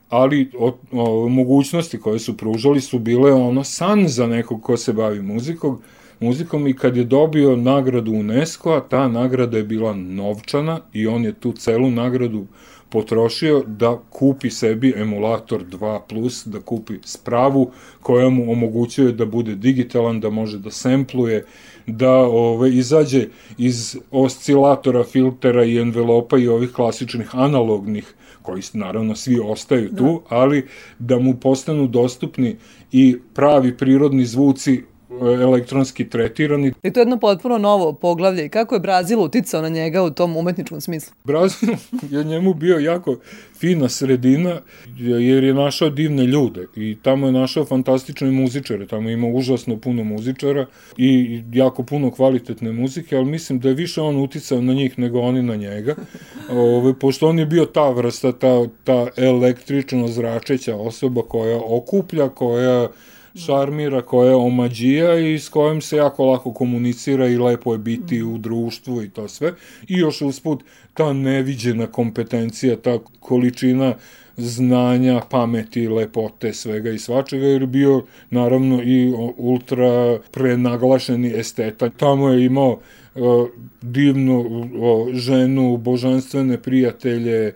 ali 0.10 0.52
o, 0.58 0.78
o, 0.92 1.30
mogućnosti 1.30 2.00
koje 2.00 2.20
su 2.20 2.38
pružali 2.38 2.82
su 2.82 3.00
bile 3.00 3.34
ono 3.34 3.64
san 3.64 4.08
za 4.08 4.28
nekog 4.28 4.62
ko 4.62 4.78
se 4.78 4.94
bavi 4.94 5.22
muzikom, 5.22 5.82
muzikom. 6.20 6.68
I 6.68 6.74
kad 6.74 6.98
je 6.98 7.04
dobio 7.04 7.56
nagradu 7.56 8.12
UNESCO-a, 8.12 8.82
ta 8.90 9.08
nagrada 9.08 9.58
je 9.58 9.64
bila 9.64 9.94
novčana 9.94 10.80
i 10.94 11.08
on 11.08 11.26
je 11.26 11.34
tu 11.34 11.52
celu 11.52 11.92
nagradu 11.92 12.46
potrošio 12.94 13.64
da 13.68 14.00
kupi 14.10 14.50
sebi 14.50 14.94
emulator 14.98 15.64
2+, 15.66 16.50
da 16.50 16.60
kupi 16.60 16.94
spravu 17.06 17.72
koja 18.02 18.30
mu 18.30 18.52
omogućuje 18.52 19.12
da 19.12 19.26
bude 19.26 19.56
digitalan, 19.56 20.20
da 20.20 20.30
može 20.30 20.60
da 20.60 20.72
sempluje, 20.72 21.46
da 21.88 22.12
ove, 22.12 22.70
izađe 22.76 23.28
iz 23.58 23.98
oscilatora, 24.12 25.04
filtera 25.04 25.66
i 25.66 25.80
envelopa 25.80 26.38
i 26.38 26.48
ovih 26.48 26.72
klasičnih 26.72 27.36
analognih 27.36 28.14
koji 28.42 28.62
naravno 28.74 29.16
svi 29.16 29.40
ostaju 29.40 29.90
tu, 29.90 30.22
da. 30.30 30.36
ali 30.36 30.68
da 31.00 31.20
mu 31.20 31.34
postanu 31.36 31.88
dostupni 31.88 32.56
i 32.92 33.18
pravi 33.34 33.78
prirodni 33.78 34.26
zvuci 34.26 34.82
elektronski 35.22 36.10
tretirani. 36.10 36.74
I 36.84 36.92
to 36.92 37.00
je 37.00 37.02
jedno 37.02 37.20
potpuno 37.20 37.58
novo 37.58 37.94
poglavlje. 37.94 38.50
Kako 38.50 38.76
je 38.76 38.80
Brazil 38.80 39.22
uticao 39.22 39.62
na 39.62 39.70
njega 39.70 40.04
u 40.04 40.10
tom 40.10 40.38
umetničkom 40.38 40.82
smislu? 40.82 41.14
Brazil 41.24 41.70
je 42.10 42.24
njemu 42.24 42.54
bio 42.54 42.80
jako 42.80 43.18
fina 43.60 43.90
sredina 43.90 44.62
jer 44.98 45.44
je 45.44 45.54
našao 45.54 45.90
divne 45.90 46.24
ljude 46.24 46.68
i 46.76 46.98
tamo 47.02 47.26
je 47.26 47.32
našao 47.32 47.66
fantastične 47.66 48.32
muzičare, 48.32 48.88
tamo 48.88 49.10
ima 49.10 49.28
užasno 49.28 49.78
puno 49.78 50.04
muzičara 50.04 50.66
i 50.98 51.42
jako 51.54 51.84
puno 51.84 52.12
kvalitetne 52.12 52.72
muzike, 52.72 53.18
ali 53.18 53.26
mislim 53.26 53.60
da 53.60 53.70
je 53.70 53.76
više 53.76 54.02
on 54.02 54.18
uticao 54.18 54.62
na 54.62 54.74
njih 54.74 55.00
nego 55.00 55.20
oni 55.20 55.44
na 55.44 55.56
njega, 55.56 55.96
Ove, 56.50 57.00
pošto 57.00 57.28
on 57.28 57.40
je 57.40 57.46
bio 57.46 57.66
ta 57.66 57.90
vrsta, 57.90 58.32
ta, 58.32 58.68
ta 58.84 59.08
električno 59.18 60.08
zračeća 60.08 60.76
osoba 60.76 61.22
koja 61.22 61.60
okuplja, 61.66 62.30
koja 62.30 62.88
šarmira, 63.36 64.02
koja 64.02 64.30
je 64.30 64.36
omađija 64.36 65.20
i 65.20 65.40
s 65.40 65.50
kojim 65.50 65.82
se 65.82 65.98
jako 65.98 66.26
lako 66.26 66.54
komunicira 66.54 67.28
i 67.28 67.38
lepo 67.38 67.74
je 67.74 67.78
biti 67.78 68.24
u 68.24 68.38
društvu 68.38 69.04
i 69.04 69.10
to 69.10 69.28
sve. 69.28 69.54
I 69.88 69.98
još 69.98 70.22
usput 70.22 70.64
ta 70.94 71.14
neviđena 71.14 71.88
kompetencija, 71.88 72.76
ta 72.76 73.00
količina 73.20 73.96
znanja, 74.38 75.22
pameti, 75.30 75.88
lepote, 75.88 76.54
svega 76.54 76.92
i 76.92 77.00
svačega, 77.00 77.46
jer 77.46 77.62
je 77.62 77.68
bio 77.68 78.04
naravno 78.30 78.82
i 78.84 79.14
ultra 79.38 80.20
prenaglašeni 80.32 81.34
esteta. 81.36 81.90
Tamo 81.90 82.30
je 82.30 82.46
imao 82.46 82.80
uh, 83.16 83.48
divnu 83.82 84.70
ženu, 85.14 85.78
božanstvene 85.78 86.62
prijatelje, 86.62 87.54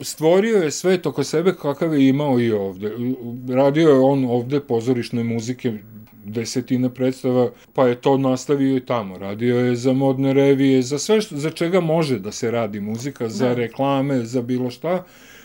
stvorio 0.00 0.56
je 0.56 0.70
svet 0.70 1.06
oko 1.06 1.24
sebe 1.24 1.54
kakav 1.62 1.94
je 1.94 2.08
imao 2.08 2.40
i 2.40 2.52
ovde. 2.52 2.92
Radio 3.48 3.88
je 3.88 3.98
on 3.98 4.24
ovde 4.24 4.60
pozorišne 4.60 5.24
muzike, 5.24 5.72
desetine 6.24 6.94
predstava, 6.94 7.50
pa 7.72 7.86
je 7.86 7.94
to 7.94 8.18
nastavio 8.18 8.76
i 8.76 8.80
tamo. 8.80 9.18
Radio 9.18 9.58
je 9.58 9.76
za 9.76 9.92
modne 9.92 10.32
revije, 10.32 10.82
za 10.82 10.98
sve 10.98 11.20
što, 11.20 11.36
za 11.36 11.50
čega 11.50 11.80
može 11.80 12.18
da 12.18 12.32
se 12.32 12.50
radi 12.50 12.80
muzika, 12.80 13.28
za 13.28 13.48
da. 13.48 13.54
reklame, 13.54 14.24
za 14.24 14.42
bilo 14.42 14.70
šta, 14.70 15.04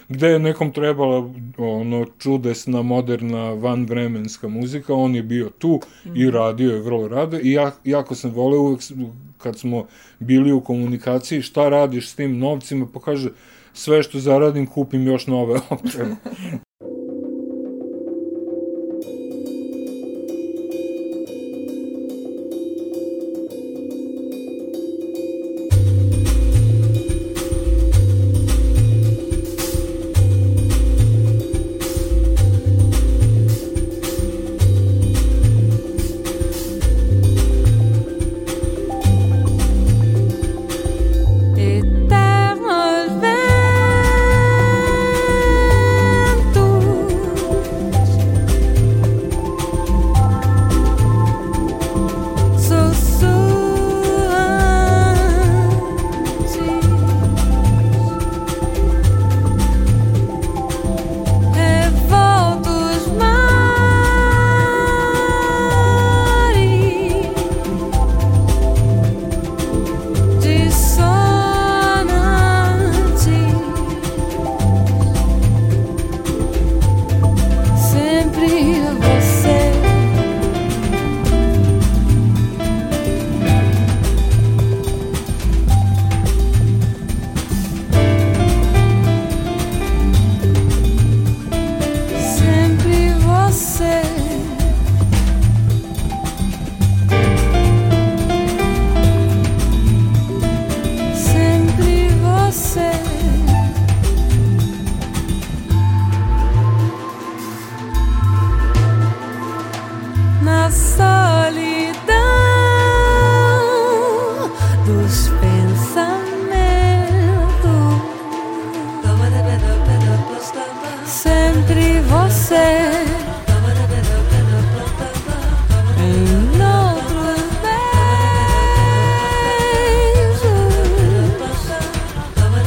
gde 0.10 0.28
je 0.28 0.40
nekom 0.40 0.72
trebala 0.72 1.30
ono 1.58 2.06
čudesna, 2.20 2.82
moderna, 2.82 3.52
vanvremenska 3.52 4.48
muzika, 4.48 4.94
on 4.94 5.16
je 5.16 5.24
bio 5.24 5.50
tu 5.50 5.80
mm. 6.06 6.16
i 6.16 6.26
mhm. 6.26 6.36
radio 6.36 6.72
je 6.72 6.82
vrlo 6.82 7.08
rado 7.08 7.40
i 7.42 7.52
ja, 7.52 7.72
jako 7.84 8.16
sam 8.16 8.32
voleo 8.32 8.62
uvek 8.62 8.82
kad 9.38 9.60
smo 9.60 9.86
bili 10.20 10.52
u 10.52 10.62
komunikaciji 10.62 11.42
šta 11.42 11.70
radiš 11.70 12.10
s 12.10 12.16
tim 12.16 12.38
novcima, 12.38 12.88
pa 12.94 13.00
kaže, 13.00 13.30
sve 13.78 14.04
što 14.04 14.20
zaradim 14.20 14.68
kupim 14.68 15.08
još 15.08 15.28
nove 15.28 15.60
opreme. 15.70 16.16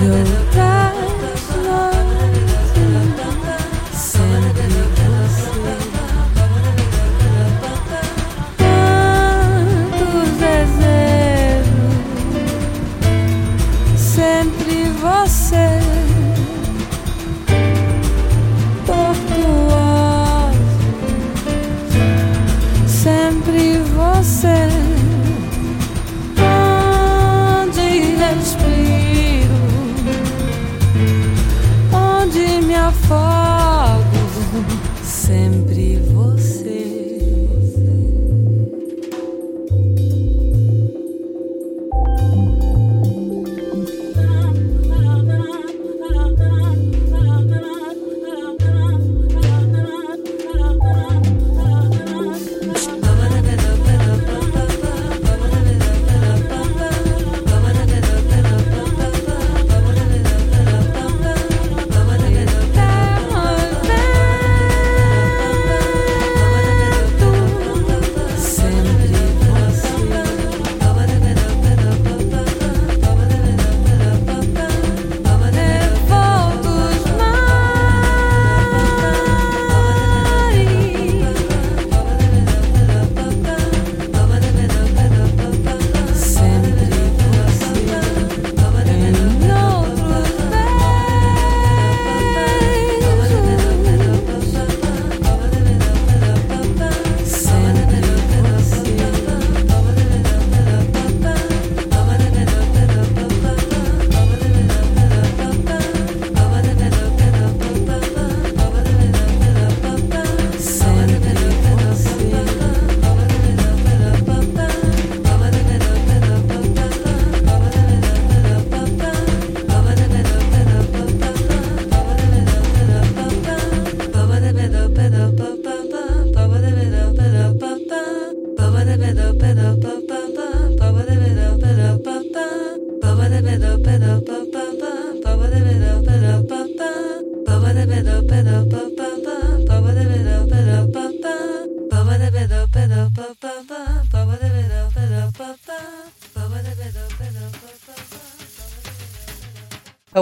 You're 0.03 1.19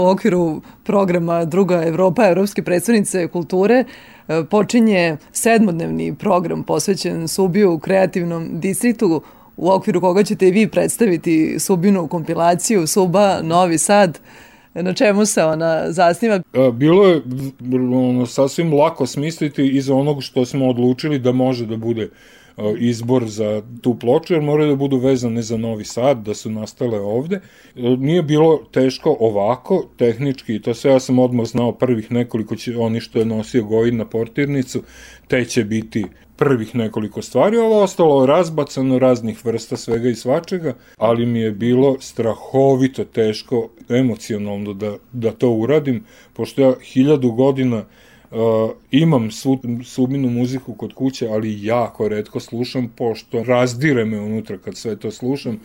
U 0.09 0.11
okviru 0.11 0.61
programa 0.85 1.45
Druga 1.45 1.83
Evropa, 1.87 2.29
Evropske 2.29 2.63
predstavnice 2.63 3.29
kulture, 3.29 3.85
e, 4.29 4.45
počinje 4.51 5.17
sedmodnevni 5.33 6.15
program 6.15 6.63
posvećen 6.63 7.29
Subiju 7.29 7.73
u 7.73 7.79
kreativnom 7.79 8.61
distriktu 8.61 9.23
u 9.57 9.71
okviru 9.71 10.01
koga 10.01 10.23
ćete 10.23 10.49
i 10.49 10.51
vi 10.51 10.69
predstaviti 10.69 11.57
Subinu 11.59 12.09
kompilaciju 12.09 12.87
Suba 12.87 13.41
Novi 13.43 13.79
Sad. 13.79 14.19
Na 14.75 14.93
čemu 14.93 15.27
se 15.27 15.45
ona 15.45 15.93
zasniva? 15.93 16.35
E, 16.35 16.73
bilo 16.73 17.07
je 17.07 17.23
ono, 17.95 18.27
sasvim 18.27 18.75
lako 18.75 19.07
smisliti 19.07 19.69
iz 19.77 19.91
onog 19.91 20.23
što 20.23 20.45
smo 20.45 20.69
odlučili 20.69 21.19
da 21.19 21.33
može 21.33 21.67
da 21.67 21.77
bude 21.77 22.03
E, 22.03 22.38
izbor 22.79 23.27
za 23.27 23.63
tu 23.83 23.99
ploču, 23.99 24.35
jer 24.35 24.43
moraju 24.43 24.71
da 24.71 24.77
budu 24.77 24.97
vezane 24.97 25.43
za 25.43 25.57
Novi 25.57 25.85
Sad, 25.85 26.23
da 26.23 26.35
su 26.35 26.51
nastale 26.51 27.01
ovde. 27.01 27.37
E, 27.37 27.41
nije 27.83 28.23
bilo 28.23 28.61
teško 28.73 29.17
ovako, 29.21 29.85
tehnički, 29.97 30.63
to 30.63 30.75
sve 30.75 30.91
ja 30.91 31.01
sam 31.01 31.19
odmah 31.19 31.47
znao 31.47 31.73
prvih 31.73 32.13
nekoliko, 32.13 32.57
će, 32.57 32.77
oni 32.77 33.01
što 33.01 33.19
je 33.19 33.25
nosio 33.25 33.65
Gojin 33.65 33.97
na 33.97 34.05
portirnicu, 34.05 34.83
te 35.29 35.45
će 35.45 35.65
biti 35.65 36.05
prvih 36.37 36.75
nekoliko 36.75 37.23
stvari, 37.23 37.57
ovo 37.57 37.83
ostalo 37.83 38.27
razbacano 38.27 38.99
raznih 38.99 39.45
vrsta 39.45 39.77
svega 39.77 40.09
i 40.09 40.15
svačega, 40.15 40.75
ali 40.97 41.27
mi 41.27 41.41
je 41.41 41.53
bilo 41.53 41.97
strahovito 42.01 43.05
teško 43.05 43.69
emocionalno 43.89 44.73
da, 44.73 44.97
da 45.13 45.33
to 45.33 45.51
uradim, 45.51 46.05
pošto 46.33 46.63
ja 46.63 46.75
hiljadu 46.83 47.33
godina 47.33 47.85
imam 48.91 49.31
svu, 49.31 49.59
subinu 49.85 50.31
muziku 50.31 50.75
kod 50.75 50.95
kuće, 50.95 51.29
ali 51.29 51.65
jako 51.65 52.09
redko 52.09 52.41
slušam, 52.41 52.93
pošto 52.97 53.45
razdire 53.45 54.05
me 54.05 54.21
unutra 54.21 54.59
kad 54.59 54.77
sve 54.77 54.97
to 54.97 55.11
slušam 55.11 55.61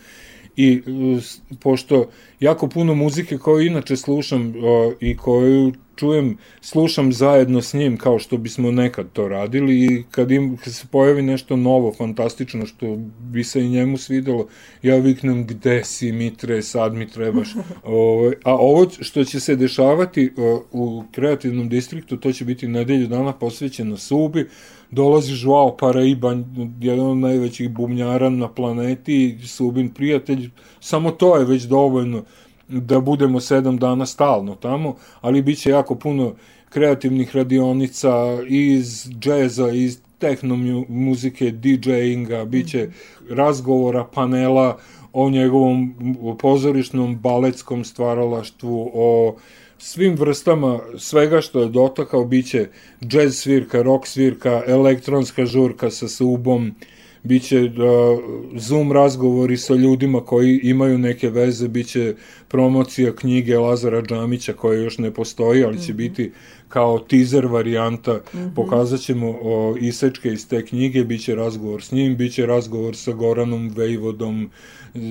i 0.56 0.82
uh, 0.86 1.22
pošto 1.60 2.10
jako 2.40 2.68
puno 2.68 2.94
muzike 2.94 3.38
koju 3.38 3.66
inače 3.66 3.96
slušam 3.96 4.48
uh, 4.48 4.54
i 5.00 5.16
koju 5.16 5.72
čujem, 5.96 6.38
slušam 6.60 7.12
zajedno 7.12 7.62
s 7.62 7.72
njim 7.72 7.96
kao 7.96 8.18
što 8.18 8.36
bismo 8.36 8.70
nekad 8.70 9.06
to 9.12 9.28
radili 9.28 9.84
i 9.84 10.02
kad, 10.10 10.30
im, 10.30 10.56
kad 10.56 10.74
se 10.74 10.86
pojavi 10.90 11.22
nešto 11.22 11.56
novo, 11.56 11.92
fantastično, 11.92 12.66
što 12.66 12.96
bi 13.20 13.44
se 13.44 13.60
i 13.60 13.68
njemu 13.68 13.98
svidelo, 13.98 14.48
ja 14.82 14.96
viknem 14.96 15.46
gde 15.46 15.84
si 15.84 16.12
Mitre, 16.12 16.62
sad 16.62 16.94
mi 16.94 17.08
trebaš. 17.08 17.48
Ovaj, 17.84 18.34
a 18.44 18.56
ovo 18.56 18.90
što 19.00 19.24
će 19.24 19.40
se 19.40 19.56
dešavati 19.56 20.32
u 20.72 21.04
kreativnom 21.12 21.68
distriktu, 21.68 22.16
to 22.16 22.32
će 22.32 22.44
biti 22.44 22.68
nedelju 22.68 23.06
dana 23.06 23.32
posvećeno 23.32 23.96
Subi, 23.96 24.48
dolazi 24.94 25.32
Joao 25.42 25.76
Paraiba, 25.76 26.36
jedan 26.80 27.06
od 27.06 27.16
najvećih 27.16 27.70
bubnjara 27.70 28.30
na 28.30 28.48
planeti, 28.48 29.38
Subin 29.46 29.88
prijatelj, 29.94 30.50
samo 30.80 31.10
to 31.10 31.36
je 31.36 31.44
već 31.44 31.62
dovoljno 31.62 32.22
da 32.68 33.00
budemo 33.00 33.40
sedam 33.40 33.78
dana 33.78 34.06
stalno 34.06 34.54
tamo, 34.54 34.94
ali 35.20 35.42
bit 35.42 35.58
će 35.58 35.70
jako 35.70 35.94
puno 35.94 36.34
kreativnih 36.70 37.36
radionica 37.36 38.10
iz 38.48 39.10
džeza, 39.18 39.70
iz 39.70 39.98
tehno 40.18 40.56
muzike, 40.88 41.50
DJ-inga, 41.50 42.44
bit 42.44 42.70
će 42.70 42.88
razgovora, 43.30 44.04
panela 44.04 44.78
o 45.12 45.30
njegovom 45.30 45.94
pozorišnom 46.38 47.18
baletskom 47.18 47.84
stvaralaštvu, 47.84 48.90
o 48.94 49.36
svim 49.84 50.14
vrstama 50.16 50.80
svega 50.98 51.40
što 51.40 51.60
je 51.60 51.68
dotakao, 51.68 52.24
bit 52.24 52.46
će 52.46 52.68
jazz 53.00 53.36
svirka, 53.36 53.82
rock 53.82 54.06
svirka, 54.06 54.62
elektronska 54.66 55.46
žurka 55.46 55.90
sa 55.90 56.08
subom, 56.08 56.74
biće 57.22 57.60
da, 57.68 58.16
Zoom 58.56 58.92
razgovori 58.92 59.56
sa 59.56 59.74
ljudima 59.74 60.20
koji 60.20 60.60
imaju 60.62 60.98
neke 60.98 61.30
veze, 61.30 61.68
biće 61.68 62.14
promocija 62.48 63.12
knjige 63.16 63.58
Lazara 63.58 64.02
Džamića 64.02 64.52
koja 64.52 64.80
još 64.80 64.98
ne 64.98 65.10
postoji, 65.10 65.64
ali 65.64 65.78
će 65.78 65.92
mm 65.92 65.96
-hmm. 65.96 65.96
biti 65.96 66.32
kao 66.68 66.98
teaser 66.98 67.46
varijanta, 67.46 68.14
mm 68.14 68.38
-hmm. 68.38 68.54
pokazat 68.54 69.00
ćemo 69.00 69.38
o, 69.42 69.76
isečke 69.80 70.32
iz 70.32 70.48
te 70.48 70.64
knjige, 70.64 71.04
biće 71.04 71.34
razgovor 71.34 71.82
s 71.82 71.92
njim, 71.92 72.16
biće 72.16 72.46
razgovor 72.46 72.96
sa 72.96 73.12
Goranom 73.12 73.68
Vejvodom, 73.76 74.50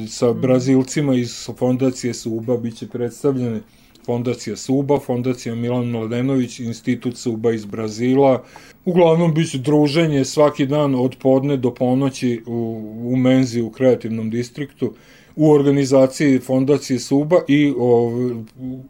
sa 0.09 0.31
mhm. 0.31 0.41
Brazilcima 0.41 1.15
iz 1.15 1.49
fondacije 1.57 2.13
Suba, 2.13 2.57
biće 2.57 2.87
predstavljene 2.87 3.61
Fondacija 4.05 4.55
Suba, 4.55 4.99
Fondacija 4.99 5.55
Milan 5.55 5.89
Mladenović, 5.89 6.59
Institut 6.59 7.17
Suba 7.17 7.51
iz 7.51 7.65
Brazila. 7.65 8.43
Uglavnom 8.85 9.33
biće 9.33 9.57
druženje 9.57 10.25
svaki 10.25 10.65
dan 10.65 10.95
od 10.95 11.15
podne 11.21 11.57
do 11.57 11.73
ponoći 11.73 12.41
u, 12.45 12.81
u 13.03 13.15
menzi 13.15 13.61
u 13.61 13.69
kreativnom 13.69 14.29
distriktu 14.29 14.93
u 15.35 15.51
organizaciji 15.51 16.39
Fondacije 16.39 16.99
Suba 16.99 17.41
i 17.47 17.73
o, 17.77 18.11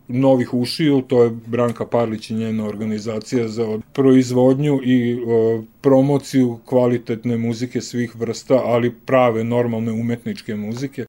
Novih 0.07 0.53
ušiju, 0.53 1.01
to 1.01 1.23
je 1.23 1.29
Branka 1.45 1.85
Parlić 1.85 2.29
i 2.29 2.33
njena 2.33 2.65
organizacija 2.65 3.47
za 3.47 3.79
proizvodnju 3.93 4.79
i 4.83 5.19
o, 5.27 5.63
promociju 5.81 6.59
kvalitetne 6.65 7.37
muzike 7.37 7.81
svih 7.81 8.15
vrsta, 8.15 8.61
ali 8.65 8.95
prave 9.05 9.43
normalne 9.43 9.91
umetničke 9.91 10.55
muzike. 10.55 11.05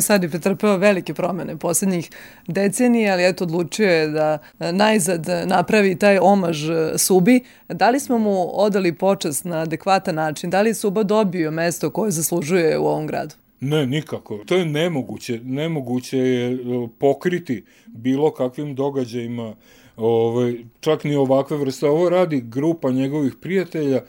Novi 0.00 0.06
Sad 0.06 0.22
je 0.22 0.28
pretrpeo 0.28 0.76
velike 0.76 1.14
promene 1.14 1.56
poslednjih 1.56 2.10
decenija, 2.46 3.12
ali 3.12 3.28
eto 3.28 3.44
odlučio 3.44 3.90
je 3.90 4.08
da 4.08 4.38
e, 4.60 4.72
najzad 4.72 5.26
napravi 5.46 5.98
taj 5.98 6.18
omaž 6.18 6.70
e, 6.70 6.98
Subi. 6.98 7.40
Da 7.68 7.90
li 7.90 8.00
smo 8.00 8.18
mu 8.18 8.50
odali 8.52 8.92
počast 8.92 9.44
na 9.44 9.58
adekvatan 9.58 10.14
način? 10.14 10.50
Da 10.50 10.62
li 10.62 10.70
je 10.70 10.74
Suba 10.74 11.02
dobio 11.02 11.50
mesto 11.50 11.90
koje 11.90 12.10
zaslužuje 12.10 12.78
u 12.78 12.86
ovom 12.86 13.06
gradu? 13.06 13.34
Ne, 13.60 13.86
nikako. 13.86 14.38
To 14.46 14.56
je 14.56 14.64
nemoguće. 14.64 15.40
Nemoguće 15.44 16.18
je 16.18 16.52
e, 16.52 16.58
pokriti 16.98 17.64
bilo 17.86 18.30
kakvim 18.30 18.74
događajima 18.74 19.54
ovaj, 19.96 20.54
čak 20.80 21.04
ni 21.04 21.16
ovakve 21.16 21.56
vrste. 21.56 21.86
Ovo 21.88 22.08
radi 22.08 22.40
grupa 22.40 22.90
njegovih 22.90 23.34
prijatelja 23.40 24.00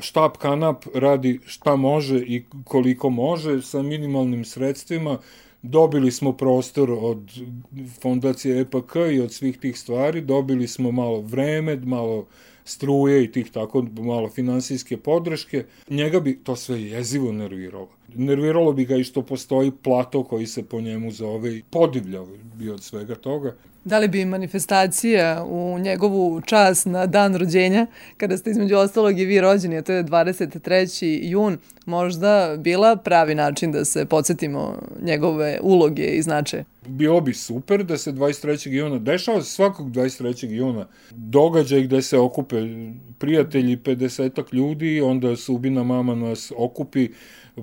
štab 0.00 0.36
kanap 0.38 0.84
radi 0.94 1.40
šta 1.46 1.76
može 1.76 2.18
i 2.18 2.44
koliko 2.64 3.10
može 3.10 3.62
sa 3.62 3.82
minimalnim 3.82 4.44
sredstvima. 4.44 5.18
Dobili 5.62 6.10
smo 6.10 6.32
prostor 6.32 6.90
od 7.00 7.30
fondacije 8.00 8.60
EPK 8.60 8.94
i 9.12 9.20
od 9.20 9.32
svih 9.32 9.58
tih 9.58 9.78
stvari, 9.78 10.20
dobili 10.20 10.68
smo 10.68 10.92
malo 10.92 11.20
vreme, 11.20 11.76
malo 11.76 12.26
struje 12.64 13.24
i 13.24 13.32
tih 13.32 13.50
tako 13.50 13.82
malo 13.82 14.28
finansijske 14.28 14.96
podrške, 14.96 15.64
njega 15.90 16.20
bi 16.20 16.38
to 16.44 16.56
sve 16.56 16.82
jezivo 16.82 17.32
nerviralo. 17.32 17.88
Nerviralo 18.14 18.72
bi 18.72 18.84
ga 18.84 18.96
i 18.96 19.04
što 19.04 19.22
postoji 19.22 19.70
plato 19.82 20.24
koji 20.24 20.46
se 20.46 20.62
po 20.62 20.80
njemu 20.80 21.10
zove 21.10 21.56
i 21.56 21.62
podivljao 21.70 22.28
bi 22.54 22.70
od 22.70 22.82
svega 22.82 23.14
toga. 23.14 23.54
Da 23.84 23.98
li 23.98 24.08
bi 24.08 24.24
manifestacija 24.24 25.44
u 25.48 25.78
njegovu 25.78 26.40
čas 26.40 26.84
na 26.84 27.06
dan 27.06 27.36
rođenja, 27.36 27.86
kada 28.16 28.36
ste 28.36 28.50
između 28.50 28.76
ostalog 28.76 29.18
i 29.18 29.24
vi 29.24 29.40
rođeni, 29.40 29.78
a 29.78 29.82
to 29.82 29.92
je 29.92 30.04
23. 30.04 31.18
jun, 31.22 31.58
možda 31.86 32.56
bila 32.58 32.96
pravi 32.96 33.34
način 33.34 33.72
da 33.72 33.84
se 33.84 34.06
podsjetimo 34.06 34.78
njegove 35.02 35.58
uloge 35.62 36.04
i 36.04 36.22
značaje? 36.22 36.64
Bilo 36.88 37.20
bi 37.20 37.34
super 37.34 37.84
da 37.84 37.98
se 37.98 38.12
23. 38.12 38.68
juna, 38.68 38.98
dešava 38.98 39.42
se 39.42 39.50
svakog 39.50 39.90
23. 39.90 40.50
juna, 40.50 40.86
događaj 41.10 41.82
gde 41.82 42.02
se 42.02 42.18
okupe 42.18 42.56
prijatelji, 43.18 43.76
50 43.76 44.54
ljudi, 44.54 45.00
onda 45.00 45.36
Subina 45.36 45.82
mama 45.82 46.14
nas 46.14 46.52
okupi, 46.56 47.08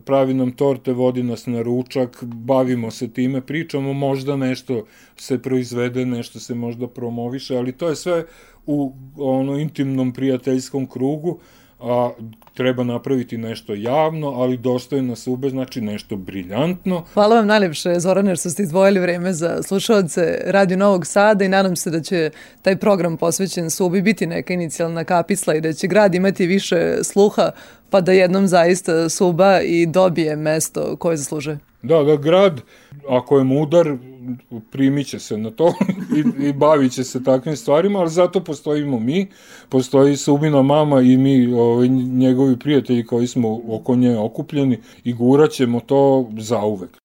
pravi 0.06 0.34
nam 0.34 0.52
torte, 0.52 0.94
vodi 0.94 1.24
nas 1.24 1.46
na 1.46 1.62
ručak, 1.62 2.24
bavimo 2.24 2.92
se 2.92 3.08
time, 3.14 3.42
pričamo, 3.42 3.94
možda 3.94 4.36
nešto 4.36 4.86
se 5.16 5.42
proizvede, 5.42 6.06
nešto 6.06 6.40
se 6.40 6.56
možda 6.56 6.88
promoviše, 6.88 7.58
ali 7.58 7.72
to 7.72 7.90
je 7.90 7.96
sve 7.96 8.26
u 8.66 8.94
ono 9.18 9.58
intimnom 9.58 10.14
prijateljskom 10.14 10.88
krugu, 10.88 11.40
a 11.82 12.12
treba 12.54 12.84
napraviti 12.84 13.38
nešto 13.38 13.74
javno, 13.74 14.28
ali 14.28 14.58
dostojno 14.58 15.16
sube, 15.16 15.50
znači 15.50 15.82
nešto 15.82 16.16
briljantno. 16.16 17.06
Hvala 17.14 17.36
vam 17.36 17.48
najlepše, 17.48 18.00
Zorane, 18.00 18.36
što 18.36 18.50
ste 18.50 18.64
izdvojili 18.64 19.00
vreme 19.00 19.34
za 19.34 19.64
slušalce 19.64 20.38
Radio 20.46 20.78
Novog 20.78 21.06
Sada 21.06 21.46
i 21.46 21.50
nadam 21.50 21.76
se 21.76 21.90
da 21.90 22.02
će 22.02 22.32
taj 22.62 22.76
program 22.76 23.18
posvećen 23.18 23.70
subi 23.70 24.02
biti 24.02 24.28
neka 24.28 24.54
inicijalna 24.54 25.04
kapisla 25.04 25.56
i 25.56 25.62
da 25.62 25.74
će 25.74 25.88
grad 25.88 26.16
imati 26.16 26.46
više 26.46 27.04
sluha, 27.04 27.52
pa 27.90 28.02
da 28.02 28.12
jednom 28.12 28.48
zaista 28.48 29.10
suba 29.10 29.62
i 29.62 29.86
dobije 29.86 30.36
mesto 30.36 30.96
koje 30.96 31.18
zaslužuje. 31.18 31.71
Da, 31.84 32.04
da 32.04 32.16
grad, 32.16 32.62
ako 33.10 33.38
je 33.38 33.44
mudar, 33.44 33.98
primit 34.72 35.08
će 35.08 35.20
se 35.20 35.38
na 35.38 35.52
to 35.52 35.74
i, 36.18 36.48
i 36.48 36.54
bavit 36.54 36.92
će 36.92 37.04
se 37.04 37.24
takvim 37.24 37.56
stvarima, 37.56 38.00
ali 38.00 38.10
zato 38.10 38.44
postojimo 38.44 39.00
mi, 39.00 39.28
postoji 39.70 40.18
Subina 40.18 40.62
mama 40.62 41.02
i 41.02 41.18
mi, 41.18 41.54
ovaj, 41.54 41.88
njegovi 41.88 42.60
prijatelji 42.60 43.06
koji 43.06 43.28
smo 43.28 43.62
oko 43.70 43.96
nje 43.96 44.18
okupljeni 44.18 44.80
i 45.04 45.14
guraćemo 45.14 45.80
to 45.80 46.30
zauvek. 46.38 47.01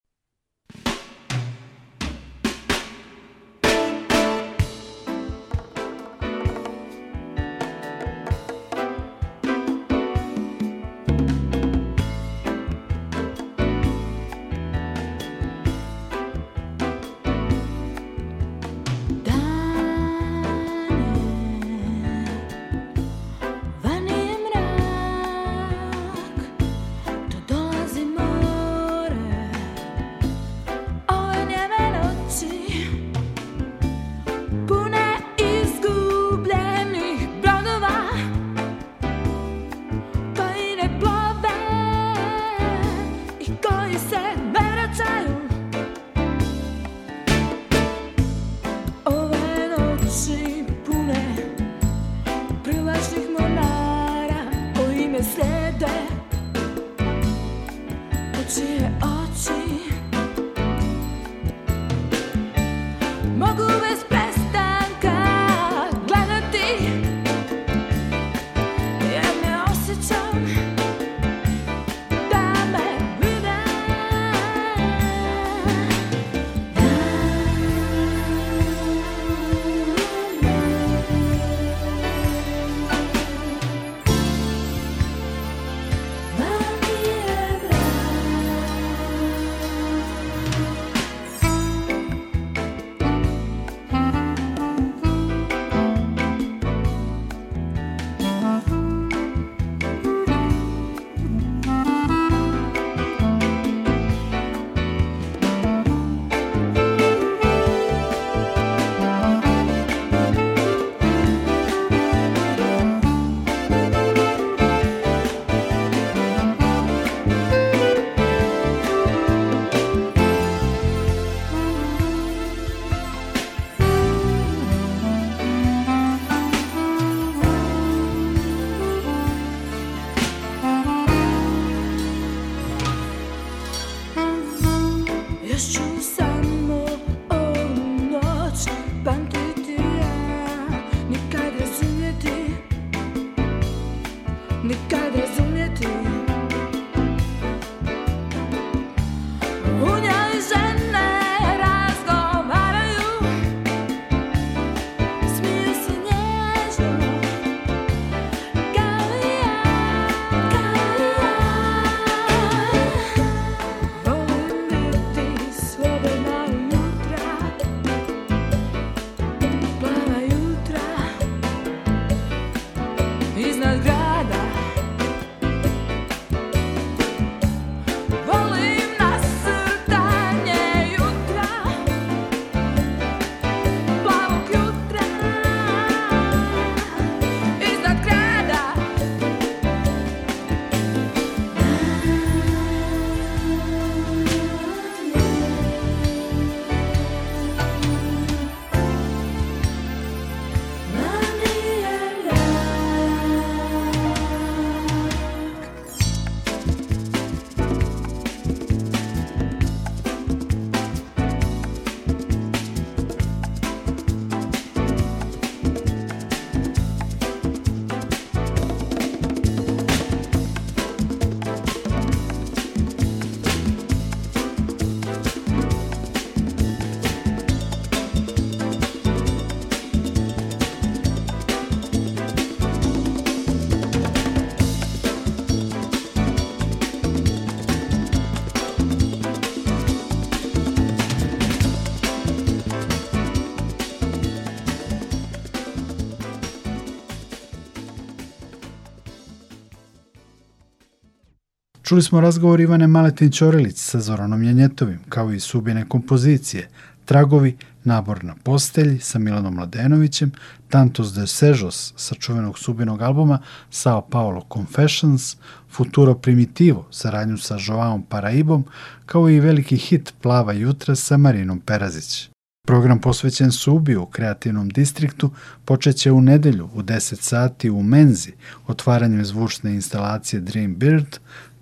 Čuli 251.88 252.02
smo 252.02 252.20
razgovor 252.20 252.60
Ivane 252.60 252.86
Maletin 252.86 253.30
Ćorilić 253.30 253.76
sa 253.76 254.00
Zoranom 254.00 254.42
Janjetovim, 254.42 254.98
kao 255.08 255.32
i 255.32 255.40
subine 255.40 255.88
kompozicije, 255.88 256.68
Tragovi, 257.04 257.56
Nabor 257.84 258.24
na 258.24 258.34
postelji 258.42 258.98
sa 258.98 259.18
Milanom 259.18 259.54
Mladenovićem, 259.54 260.32
Tantos 260.68 261.14
de 261.14 261.26
Sejos 261.26 261.92
sa 261.96 262.14
čuvenog 262.14 262.58
subinog 262.58 263.02
albuma 263.02 263.38
Sao 263.70 264.08
Paulo 264.10 264.42
Confessions, 264.52 265.36
Futuro 265.70 266.14
Primitivo, 266.14 266.86
saradnju 266.90 267.38
sa 267.38 267.56
Joaom 267.68 268.02
Paraibom, 268.02 268.64
kao 269.06 269.30
i 269.30 269.40
veliki 269.40 269.76
hit 269.76 270.14
Plava 270.22 270.52
jutra 270.52 270.94
sa 270.94 271.16
Marinom 271.16 271.60
Perazić. 271.60 272.30
Program 272.66 273.00
posvećen 273.00 273.52
Subi 273.52 273.96
u 273.96 274.06
kreativnom 274.06 274.68
distriktu 274.68 275.30
počeće 275.64 276.12
u 276.12 276.20
nedelju 276.20 276.68
u 276.74 276.82
10 276.82 277.20
sati 277.20 277.70
u 277.70 277.82
Menzi 277.82 278.32
otvaranjem 278.66 279.24
zvučne 279.24 279.74
instalacije 279.74 280.40
Dream 280.40 280.74
Bird, 280.76 281.16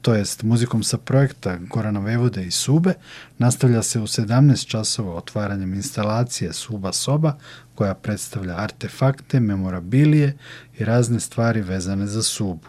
to 0.05 0.15
jest 0.15 0.43
muzikom 0.43 0.83
sa 0.83 0.99
projekta 0.99 1.57
Gorana 1.57 2.01
Vevode 2.01 2.45
i 2.45 2.51
Sube, 2.51 2.95
nastavlja 3.39 3.83
se 3.83 4.01
u 4.01 4.07
17 4.07 4.67
časova 4.67 5.15
otvaranjem 5.15 5.75
instalacije 5.75 6.53
Suba 6.53 6.93
Soba, 6.93 7.37
koja 7.75 7.95
predstavlja 7.95 8.57
artefakte, 8.57 9.41
memorabilije 9.41 10.37
i 10.79 10.85
razne 10.85 11.21
stvari 11.21 11.61
vezane 11.61 12.07
za 12.07 12.23
Subu. 12.23 12.69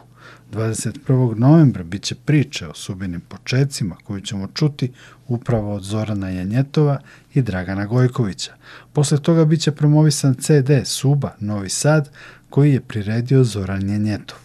21. 0.51 1.37
novembra 1.37 1.83
biće 1.83 2.15
priče 2.15 2.67
o 2.67 2.73
subinim 2.73 3.21
počecima 3.21 3.95
koju 4.03 4.21
ćemo 4.21 4.47
čuti 4.53 4.91
upravo 5.27 5.75
od 5.75 5.83
Zorana 5.83 6.29
Janjetova 6.29 6.99
i 7.33 7.41
Dragana 7.41 7.85
Gojkovića. 7.85 8.53
Posle 8.93 9.17
toga 9.17 9.45
biće 9.45 9.71
promovisan 9.71 10.35
CD 10.35 10.71
Suba 10.85 11.31
Novi 11.39 11.69
Sad 11.69 12.09
koji 12.49 12.73
je 12.73 12.81
priredio 12.81 13.43
Zoran 13.43 13.89
Janjetov. 13.89 14.44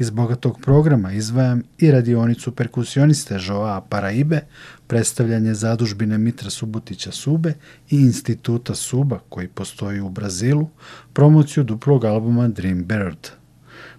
Iz 0.00 0.10
bogatog 0.10 0.60
programa 0.62 1.12
izvajam 1.12 1.62
i 1.78 1.90
radionicu 1.90 2.54
perkusioniste 2.54 3.38
Joa 3.48 3.80
Paraibe, 3.80 4.40
predstavljanje 4.86 5.54
zadužbine 5.54 6.18
Mitra 6.18 6.50
Subotića 6.50 7.12
Sube 7.12 7.54
i 7.90 7.96
instituta 7.96 8.74
Suba 8.74 9.18
koji 9.28 9.48
postoji 9.48 10.00
u 10.00 10.08
Brazilu, 10.08 10.68
promociju 11.12 11.64
duplog 11.64 12.04
albuma 12.04 12.48
Dream 12.48 12.84
Bird. 12.84 13.28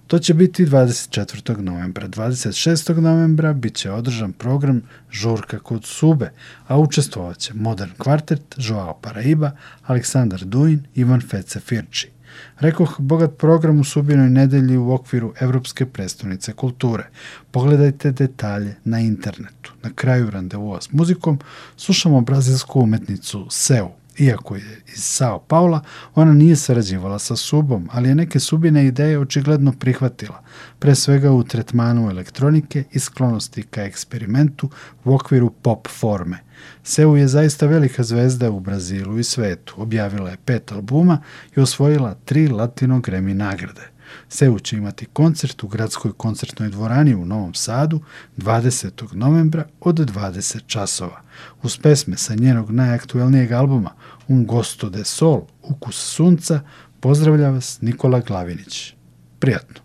To 0.08 0.20
će 0.20 0.34
biti 0.34 0.66
24. 0.66 1.60
novembra. 1.60 2.08
26. 2.08 2.99
novembra 2.99 3.54
bit 3.54 3.76
će 3.76 3.91
održan 3.91 4.34
program 4.34 4.82
Žurka 5.12 5.60
kod 5.60 5.86
Sube, 5.86 6.32
a 6.68 6.78
učestvovaće 6.78 7.54
Modern 7.54 7.91
Kvartet, 7.97 8.56
Joao 8.58 8.99
Paraiba, 9.02 9.52
Aleksandar 9.84 10.45
Duin, 10.45 10.84
Ivan 10.95 11.22
Fece 11.22 11.60
Firči. 11.60 12.12
Rekoh, 12.62 12.95
bogat 12.99 13.38
program 13.38 13.80
u 13.80 13.84
Subinoj 13.84 14.30
nedelji 14.30 14.78
u 14.78 14.91
okviru 14.91 15.34
Evropske 15.39 15.86
prestonice 15.86 16.53
kulture. 16.53 17.07
Pogledajte 17.51 18.12
detalje 18.12 18.76
na 18.84 18.99
internetu. 18.99 19.74
Na 19.84 19.89
kraju 19.95 20.30
randevua 20.30 20.82
s 20.82 20.91
muzikom 20.91 21.39
slušamo 21.78 22.22
brazilsku 22.22 22.80
umetnicu 22.80 23.47
Seu. 23.49 23.89
Iako 24.18 24.55
je 24.55 24.82
iz 24.93 25.03
Sao 25.03 25.39
Paula, 25.39 25.82
ona 26.16 26.34
nije 26.34 26.55
sarađivala 26.55 27.20
sa 27.20 27.36
Subom, 27.36 27.89
ali 27.91 28.09
je 28.09 28.16
neke 28.16 28.39
Subine 28.39 28.86
ideje 28.86 29.20
očigledno 29.20 29.72
prihvatila, 29.72 30.41
pre 30.80 30.95
svega 30.95 31.32
u 31.32 31.43
tretmanu 31.43 32.09
elektronike 32.09 32.84
i 32.91 32.99
sklonosti 32.99 33.64
ka 33.64 33.84
eksperimentu 33.84 34.70
u 35.03 35.14
okviru 35.14 35.49
pop 35.49 35.88
forme– 35.88 36.38
Seu 36.84 37.16
je 37.16 37.28
zaista 37.28 37.66
velika 37.66 38.03
zvezda 38.03 38.51
u 38.51 38.59
Brazilu 38.59 39.20
i 39.20 39.24
svetu. 39.24 39.74
Objavila 39.78 40.30
je 40.30 40.38
pet 40.45 40.72
albuma 40.72 41.22
i 41.55 41.59
osvojila 41.59 42.16
tri 42.26 42.47
Latino 42.47 42.99
Grammy 42.99 43.34
nagrade. 43.34 43.91
Seu 44.30 44.59
će 44.59 44.78
imati 44.78 45.05
koncert 45.05 45.64
u 45.64 45.68
gradskoj 45.68 46.12
koncertnoj 46.14 46.70
dvorani 46.70 47.16
u 47.16 47.26
Novom 47.26 47.53
Sadu 47.53 47.99
20. 48.38 49.14
novembra 49.14 49.66
od 49.80 49.95
20 49.95 50.59
časova. 50.68 51.22
Uz 51.64 51.78
pesme 51.78 52.18
sa 52.18 52.36
njenog 52.36 52.72
najaktuelnijeg 52.72 53.51
albuma 53.51 53.91
Un 54.28 54.45
Gosto 54.45 54.89
de 54.89 55.05
Sol, 55.05 55.41
Ukus 55.64 55.95
sunca, 55.95 56.59
pozdravlja 56.99 57.49
vas 57.49 57.82
Nikola 57.82 58.20
Glavinić. 58.20 58.93
Prijatno! 59.39 59.82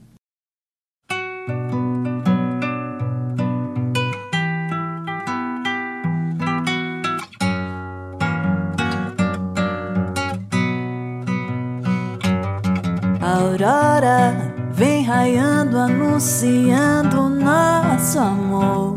Aurora 13.26 14.36
vem 14.72 15.02
raiando, 15.02 15.78
anunciando 15.78 17.28
nosso 17.28 18.20
amor. 18.20 18.94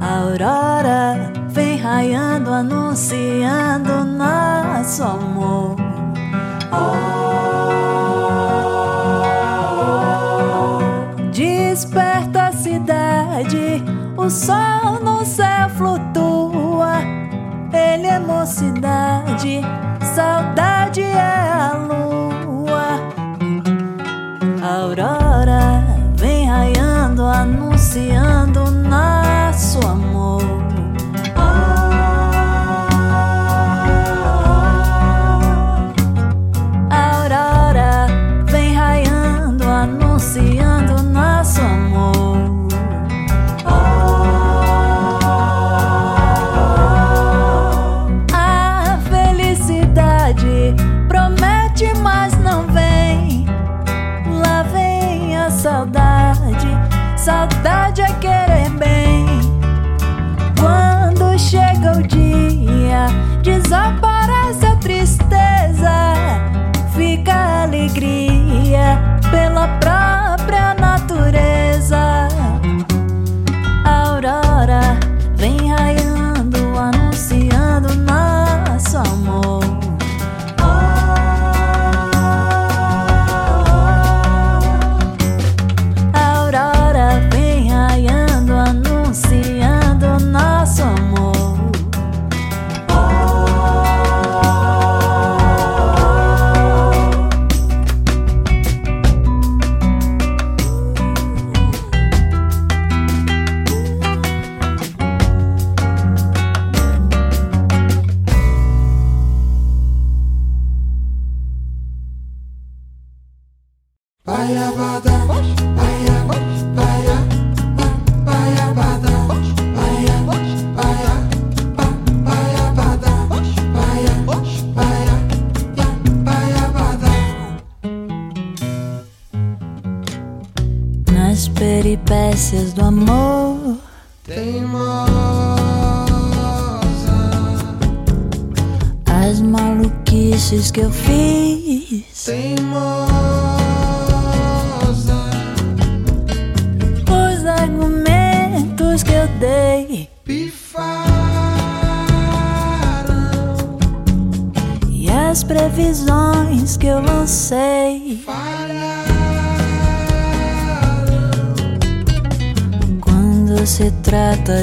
Aurora 0.00 1.32
vem 1.48 1.76
raiando, 1.76 2.50
anunciando 2.50 4.04
nosso 4.04 5.02
amor. 5.02 5.76
Desperta 11.32 12.46
a 12.46 12.52
cidade, 12.52 13.84
o 14.16 14.30
sol 14.30 15.00
no 15.04 15.24
céu 15.26 15.68
flutua 15.76 16.15
é 18.16 18.18
mocidade, 18.18 19.60
saudade 20.14 21.02
é 21.02 21.20
a 21.20 21.74
lua. 21.74 22.98
Aurora 24.62 25.84
vem 26.14 26.46
raiando, 26.48 27.22
anunciando 27.24 28.70
nosso 28.70 29.86
amor. 29.86 30.05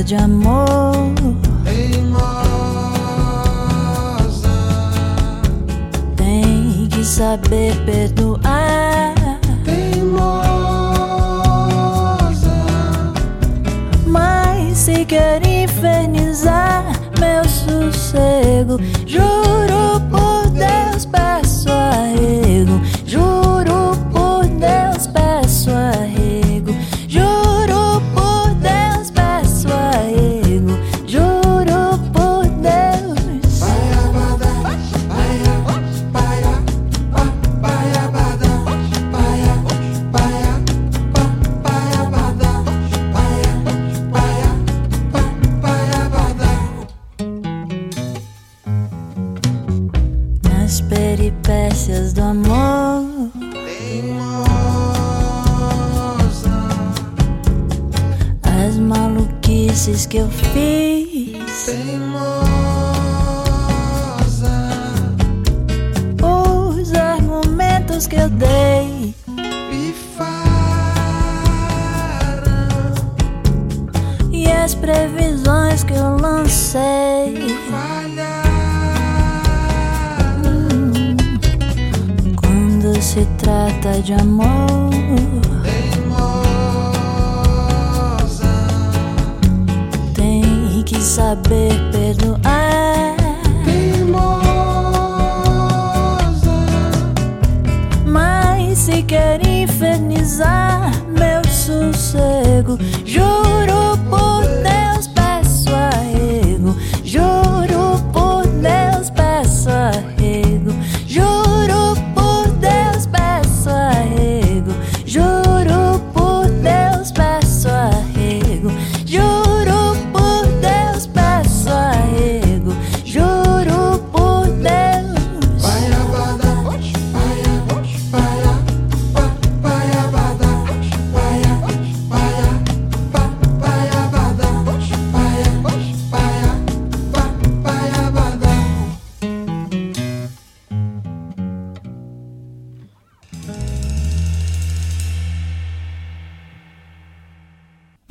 vayamos. 0.03 0.42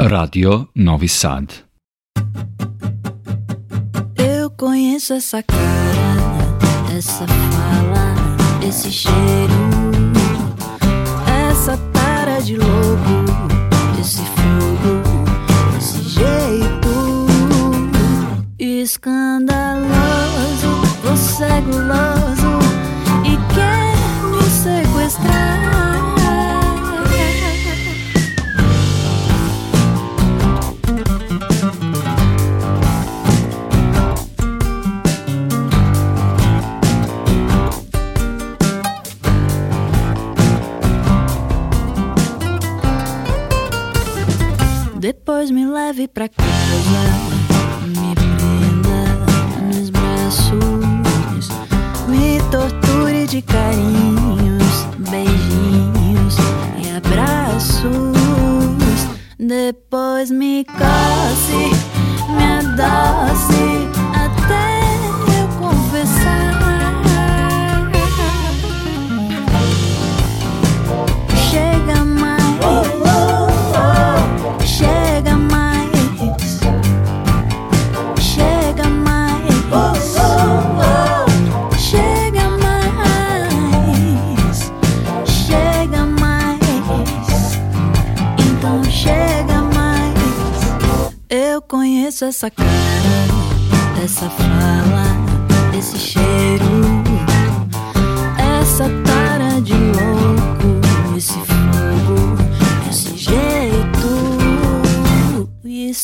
Radio 0.09 0.69
Novi 0.75 1.09
Sad. 1.09 1.65
Eu 4.17 4.51
conheço 4.51 5.13
essa 5.15 5.41
cara, 5.45 6.97
essa 6.97 7.25
fala, 7.27 8.15
esse 8.67 8.91
cheiro, 8.91 9.13
essa 11.51 11.79
cara 11.93 12.41
de 12.41 12.57
louco, 12.57 14.01
esse 14.01 14.23
fogo, 14.23 15.03
esse 15.79 16.03
jeito 16.09 17.27
escandaloso, 18.59 19.87
você 21.05 21.45
é 21.45 21.61
guloso. 21.61 22.22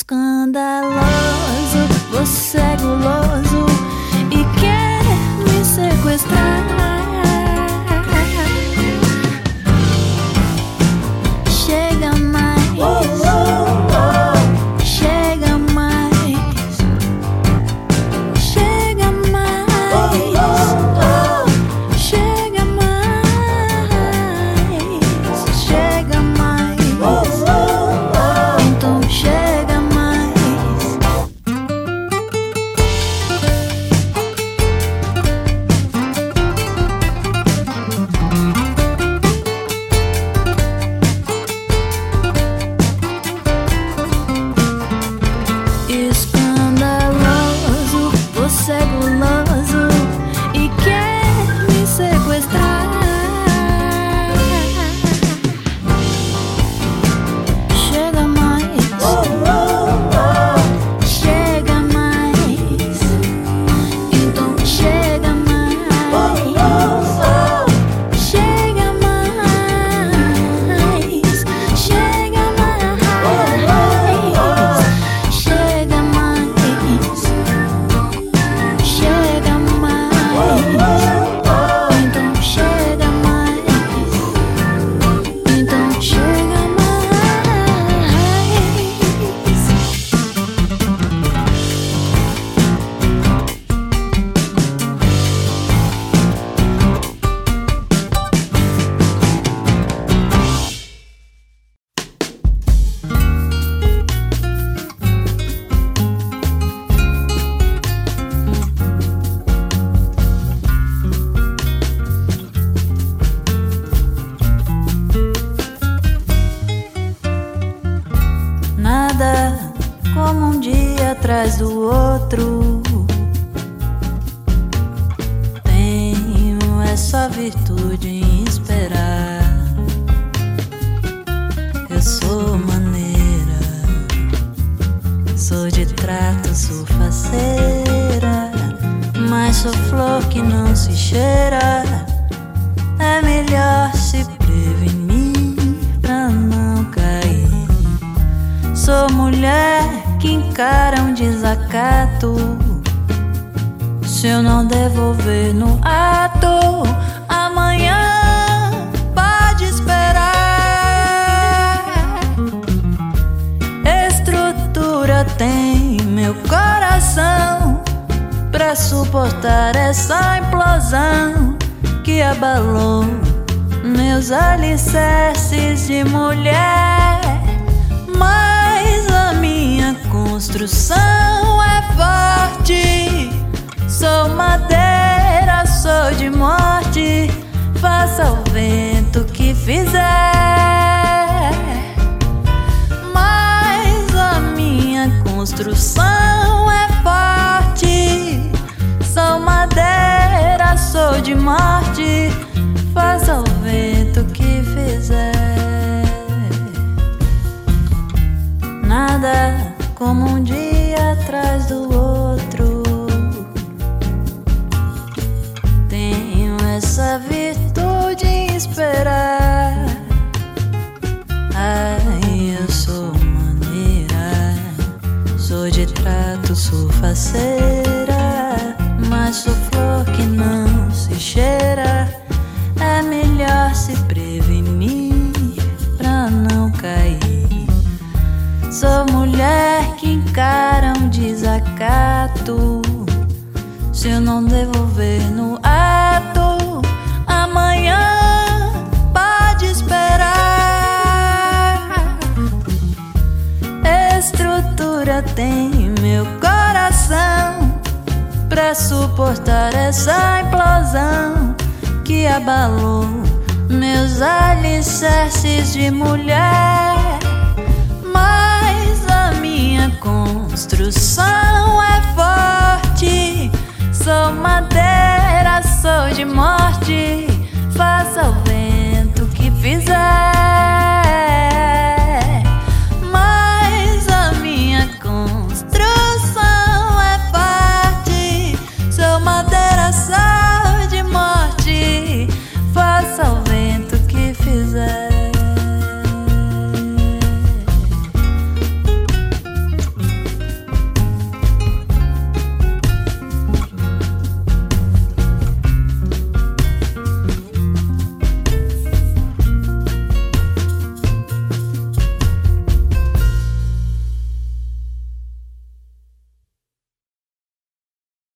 escandaloso, 0.08 1.86
você 2.10 2.58
é 2.58 2.76
guloso. 2.76 3.67